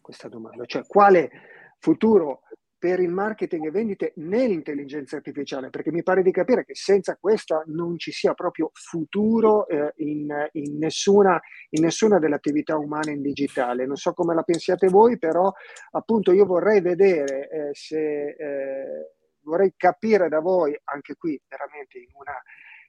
[0.01, 1.31] questa domanda, cioè quale
[1.79, 2.41] futuro
[2.79, 7.63] per il marketing e vendite nell'intelligenza artificiale, perché mi pare di capire che senza questa
[7.67, 13.21] non ci sia proprio futuro eh, in, in, nessuna, in, nessuna, delle attività umane in
[13.21, 13.85] digitale.
[13.85, 15.51] Non so come la pensiate voi, però
[15.91, 19.11] appunto io vorrei vedere eh, se eh,
[19.41, 22.39] vorrei capire da voi, anche qui veramente una,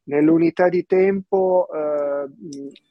[0.05, 2.28] nell'unità di tempo, eh,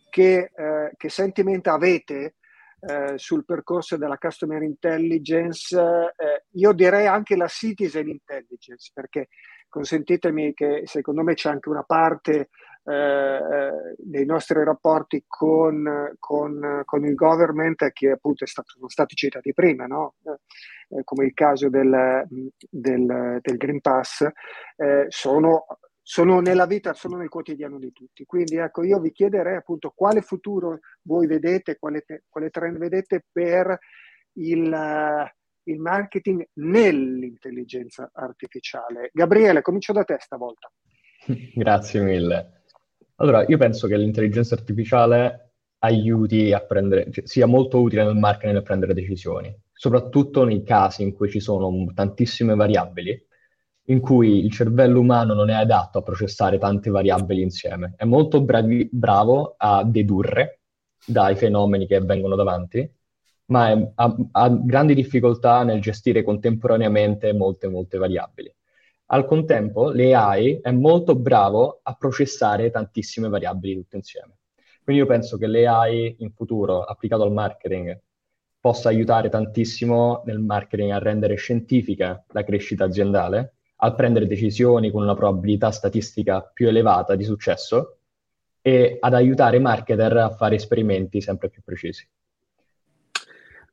[0.09, 2.36] che, eh, che sentimento avete
[2.79, 9.29] eh, sul percorso della customer intelligence, eh, io direi anche la citizen intelligence, perché
[9.67, 12.49] consentitemi che secondo me c'è anche una parte
[12.83, 19.53] eh, dei nostri rapporti con, con, con, il government che appunto stato, sono stati citati
[19.53, 20.15] prima, no?
[20.23, 22.25] Eh, come il caso del,
[22.69, 24.25] del, del Green Pass,
[24.77, 25.65] eh, sono
[26.09, 28.23] sono nella vita, sono nel quotidiano di tutti.
[28.23, 33.25] Quindi ecco, io vi chiederei appunto quale futuro voi vedete, quale, te, quale trend vedete
[33.29, 33.77] per
[34.35, 39.09] il, uh, il, marketing nell'intelligenza artificiale.
[39.11, 40.71] Gabriele, comincio da te stavolta.
[41.53, 42.61] Grazie mille.
[43.15, 48.53] Allora, io penso che l'intelligenza artificiale aiuti a prendere, cioè, sia molto utile nel marketing
[48.53, 53.26] nel prendere decisioni, soprattutto nei casi in cui ci sono tantissime variabili
[53.89, 57.93] in cui il cervello umano non è adatto a processare tante variabili insieme.
[57.95, 60.61] È molto bravi, bravo a dedurre
[61.05, 62.89] dai fenomeni che vengono davanti,
[63.45, 68.53] ma è, ha, ha, grandi difficoltà nel gestire contemporaneamente molte, molte variabili.
[69.09, 74.39] Al contempo, l'AI è molto bravo a processare tantissime variabili tutte insieme.
[74.83, 77.97] Quindi io penso che l'AI in futuro, applicato al marketing,
[78.59, 85.03] possa aiutare tantissimo nel marketing a rendere scientifica la crescita aziendale a prendere decisioni con
[85.03, 87.97] una probabilità statistica più elevata di successo
[88.61, 92.07] e ad aiutare i marketer a fare esperimenti sempre più precisi.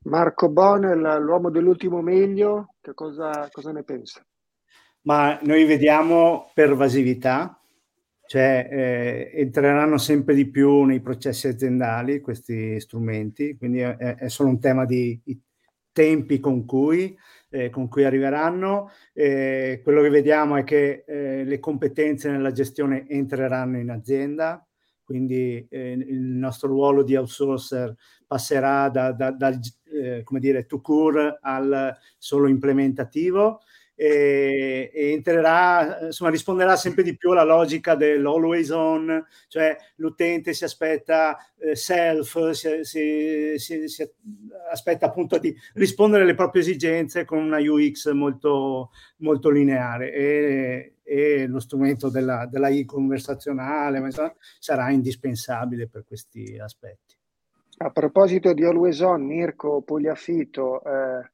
[0.03, 4.23] Marco Bonel, l'uomo dell'ultimo meglio, che cosa, cosa ne pensa?
[5.01, 7.59] Ma noi vediamo pervasività,
[8.27, 14.49] cioè eh, entreranno sempre di più nei processi aziendali questi strumenti, quindi è, è solo
[14.49, 15.19] un tema di
[15.95, 17.17] tempi con cui
[17.55, 18.91] eh, con cui arriveranno.
[19.13, 24.65] Eh, quello che vediamo è che eh, le competenze nella gestione entreranno in azienda,
[25.03, 27.95] quindi eh, il nostro ruolo di outsourcer
[28.27, 33.61] passerà da, da, dal eh, come dire, to cure al solo implementativo
[33.95, 40.65] e, e entrerà, insomma, risponderà sempre di più alla logica dell'always on, cioè l'utente si
[40.65, 44.11] aspetta eh, self, si, si, si, si,
[44.69, 51.47] aspetta appunto di rispondere alle proprie esigenze con una UX molto, molto lineare e, e
[51.47, 54.03] lo strumento della, della e-conversazionale
[54.59, 57.15] sarà indispensabile per questi aspetti.
[57.77, 61.31] A proposito di Always On, Mirko Pugliafito, eh,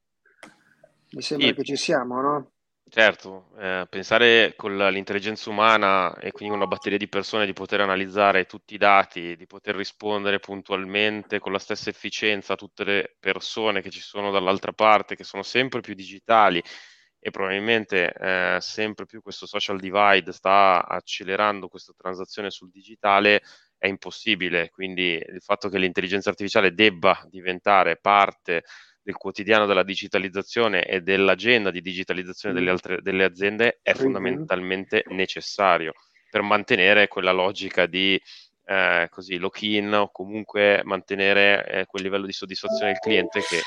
[1.12, 1.54] mi sembra sì.
[1.54, 2.51] che ci siamo, no?
[2.94, 8.44] Certo, eh, pensare con l'intelligenza umana e quindi una batteria di persone di poter analizzare
[8.44, 13.80] tutti i dati, di poter rispondere puntualmente con la stessa efficienza a tutte le persone
[13.80, 16.62] che ci sono dall'altra parte, che sono sempre più digitali
[17.18, 23.40] e probabilmente eh, sempre più questo social divide sta accelerando questa transazione sul digitale,
[23.78, 24.68] è impossibile.
[24.68, 28.64] Quindi il fatto che l'intelligenza artificiale debba diventare parte
[29.02, 35.92] del quotidiano della digitalizzazione e dell'agenda di digitalizzazione delle, altre, delle aziende è fondamentalmente necessario
[36.30, 38.20] per mantenere quella logica di
[38.64, 43.60] eh, così, lock-in o comunque mantenere eh, quel livello di soddisfazione del cliente che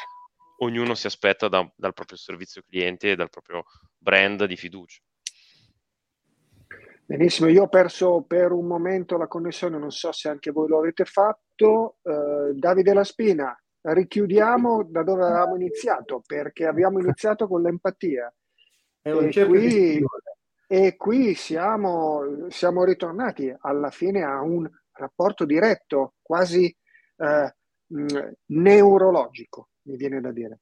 [0.60, 3.64] ognuno si aspetta da, dal proprio servizio cliente e dal proprio
[3.98, 5.02] brand di fiducia.
[7.08, 10.80] Benissimo, io ho perso per un momento la connessione, non so se anche voi lo
[10.80, 11.98] avete fatto.
[12.02, 13.56] Eh, Davide La Spina,
[13.94, 18.34] richiudiamo da dove avevamo iniziato, perché abbiamo iniziato con l'empatia.
[19.02, 20.04] E qui,
[20.68, 26.76] e qui siamo, siamo, ritornati alla fine a un rapporto diretto, quasi
[27.18, 27.56] eh,
[28.46, 30.60] neurologico, mi viene da dire.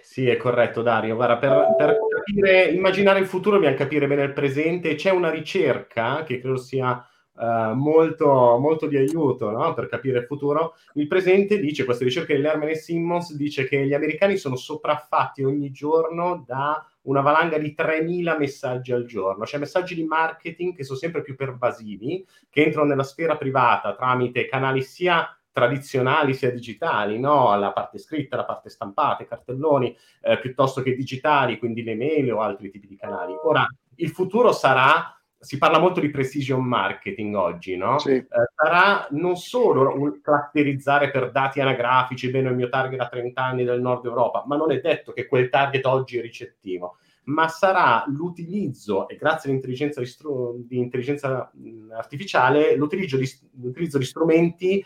[0.00, 1.16] Sì, è corretto Dario.
[1.16, 4.94] Guarda, per, per capire, immaginare il futuro bisogna capire bene il presente.
[4.94, 7.04] C'è una ricerca che credo sia
[7.36, 9.74] uh, molto, molto, di aiuto no?
[9.74, 10.74] per capire il futuro.
[10.94, 15.42] Il presente dice, questa ricerca di Lerman e Simmons dice che gli americani sono sopraffatti
[15.42, 20.84] ogni giorno da una valanga di 3.000 messaggi al giorno, cioè messaggi di marketing che
[20.84, 27.18] sono sempre più pervasivi, che entrano nella sfera privata tramite canali sia tradizionali sia digitali,
[27.18, 27.58] no?
[27.58, 32.30] la parte scritta, la parte stampata, i cartelloni, eh, piuttosto che digitali, quindi le mail
[32.30, 33.34] o altri tipi di canali.
[33.42, 37.98] Ora, il futuro sarà si parla molto di precision marketing oggi, no?
[37.98, 38.10] Sì.
[38.10, 43.42] Eh, sarà non solo un clusterizzare per dati anagrafici, bene il mio target da 30
[43.42, 47.48] anni del nord Europa, ma non è detto che quel target oggi è ricettivo, ma
[47.48, 51.50] sarà l'utilizzo, e grazie all'intelligenza di, stru- di intelligenza
[51.92, 53.28] artificiale, l'utilizzo di,
[53.60, 54.84] l'utilizzo di strumenti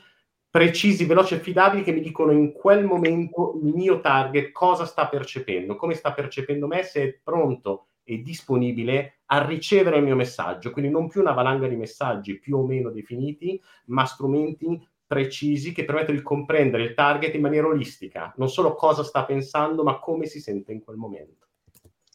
[0.50, 5.06] precisi, veloci e affidabili che mi dicono in quel momento il mio target cosa sta
[5.06, 10.72] percependo, come sta percependo me, se è pronto e disponibile a ricevere il mio messaggio,
[10.72, 15.84] quindi non più una valanga di messaggi più o meno definiti, ma strumenti precisi che
[15.84, 20.26] permettono di comprendere il target in maniera olistica, non solo cosa sta pensando, ma come
[20.26, 21.46] si sente in quel momento.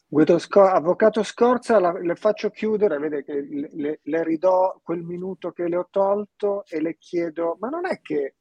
[0.06, 5.02] Guido Scor- Avvocato Scorza, la, le faccio chiudere, vede che le, le, le, ridò quel
[5.02, 8.34] minuto che le ho tolto e le chiedo, ma non è che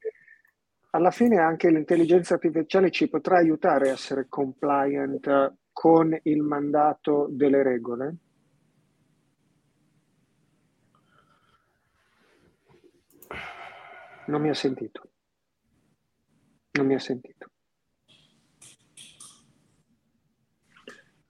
[0.89, 7.61] alla fine anche l'intelligenza artificiale ci potrà aiutare a essere compliant con il mandato delle
[7.61, 8.15] regole?
[14.27, 15.09] Non mi ha sentito.
[16.71, 17.51] Non mi ha sentito.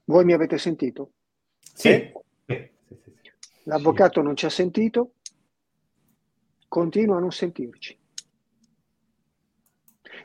[0.04, 1.14] Voi mi avete sentito?
[1.60, 2.12] Sì.
[3.64, 5.16] L'avvocato non ci ha sentito,
[6.68, 7.98] continua a non sentirci.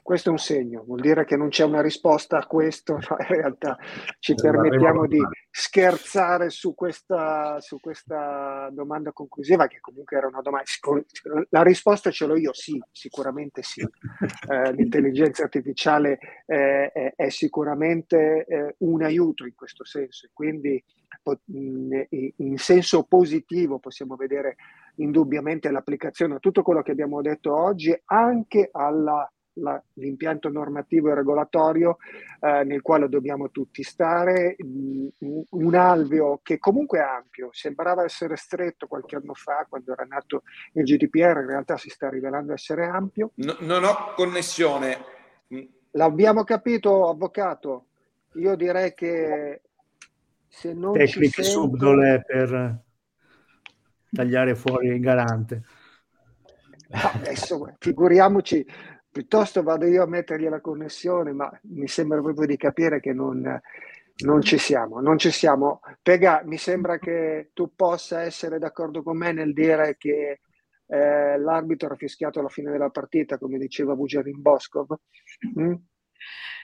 [0.03, 3.17] Questo è un segno, vuol dire che non c'è una risposta a questo, no?
[3.19, 3.79] in realtà
[4.19, 5.21] ci permettiamo di
[5.51, 10.67] scherzare su questa, su questa domanda conclusiva, che comunque era una domanda.
[11.51, 13.81] La risposta ce l'ho io, sì, sicuramente sì.
[14.51, 20.83] Eh, l'intelligenza artificiale eh, è, è, sicuramente eh, un aiuto in questo senso, quindi
[22.37, 24.57] in senso positivo possiamo vedere
[24.97, 31.15] indubbiamente l'applicazione a tutto quello che abbiamo detto oggi, anche alla la, l'impianto normativo e
[31.15, 31.99] regolatorio
[32.41, 38.87] eh, nel quale dobbiamo tutti stare, un alveo che comunque è ampio, sembrava essere stretto
[38.87, 40.43] qualche anno fa quando era nato
[40.75, 43.33] il GDPR, in realtà si sta rivelando essere ampio.
[43.37, 44.99] No, non ho connessione.
[45.93, 47.87] L'abbiamo capito, avvocato.
[48.35, 49.63] Io direi che
[50.47, 51.63] se non Tecniche sento...
[51.63, 52.81] subdole per
[54.11, 55.63] tagliare fuori il garante.
[56.91, 58.67] Adesso figuriamoci
[59.11, 63.61] piuttosto vado io a mettergli la connessione, ma mi sembra proprio di capire che non,
[64.25, 65.81] non ci siamo, non ci siamo.
[66.03, 70.41] Pega, mi sembra che tu possa essere d'accordo con me nel dire che
[70.87, 74.95] eh, l'arbitro ha fischiato alla fine della partita, come diceva Bujarin Boskov.
[75.59, 75.75] Mm?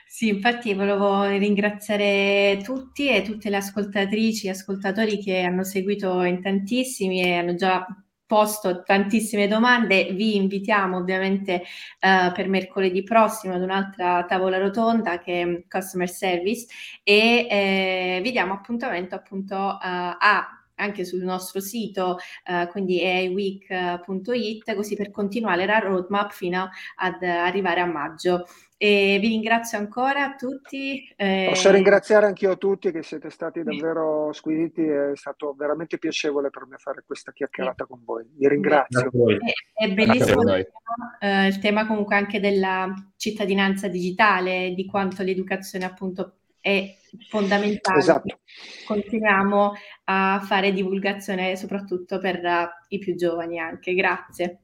[0.09, 6.41] Sì, infatti volevo ringraziare tutti e tutte le ascoltatrici e ascoltatori che hanno seguito in
[6.41, 7.85] tantissimi e hanno già
[8.27, 11.63] posto tantissime domande, vi invitiamo ovviamente
[12.01, 16.67] uh, per mercoledì prossimo ad un'altra tavola rotonda che è Customer Service
[17.03, 24.75] e eh, vi diamo appuntamento appunto uh, a anche sul nostro sito, uh, quindi aiweek.it,
[24.75, 28.45] così per continuare la roadmap fino ad arrivare a maggio.
[28.79, 31.11] E vi ringrazio ancora a tutti.
[31.15, 31.47] Eh...
[31.49, 36.77] Posso ringraziare anch'io tutti che siete stati davvero squisiti, è stato veramente piacevole per me
[36.77, 37.89] fare questa chiacchierata sì.
[37.89, 38.25] con voi.
[38.37, 39.09] Vi ringrazio.
[39.09, 45.23] È, è bellissimo il tema, eh, il tema comunque anche della cittadinanza digitale, di quanto
[45.23, 46.95] l'educazione appunto è
[47.29, 47.97] fondamentale.
[47.97, 48.39] Esatto.
[48.85, 49.73] Continuiamo
[50.03, 53.95] a fare divulgazione soprattutto per uh, i più giovani anche.
[53.95, 54.59] Grazie.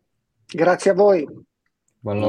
[0.45, 1.25] Grazie a voi.
[1.99, 2.27] Buon lavoro.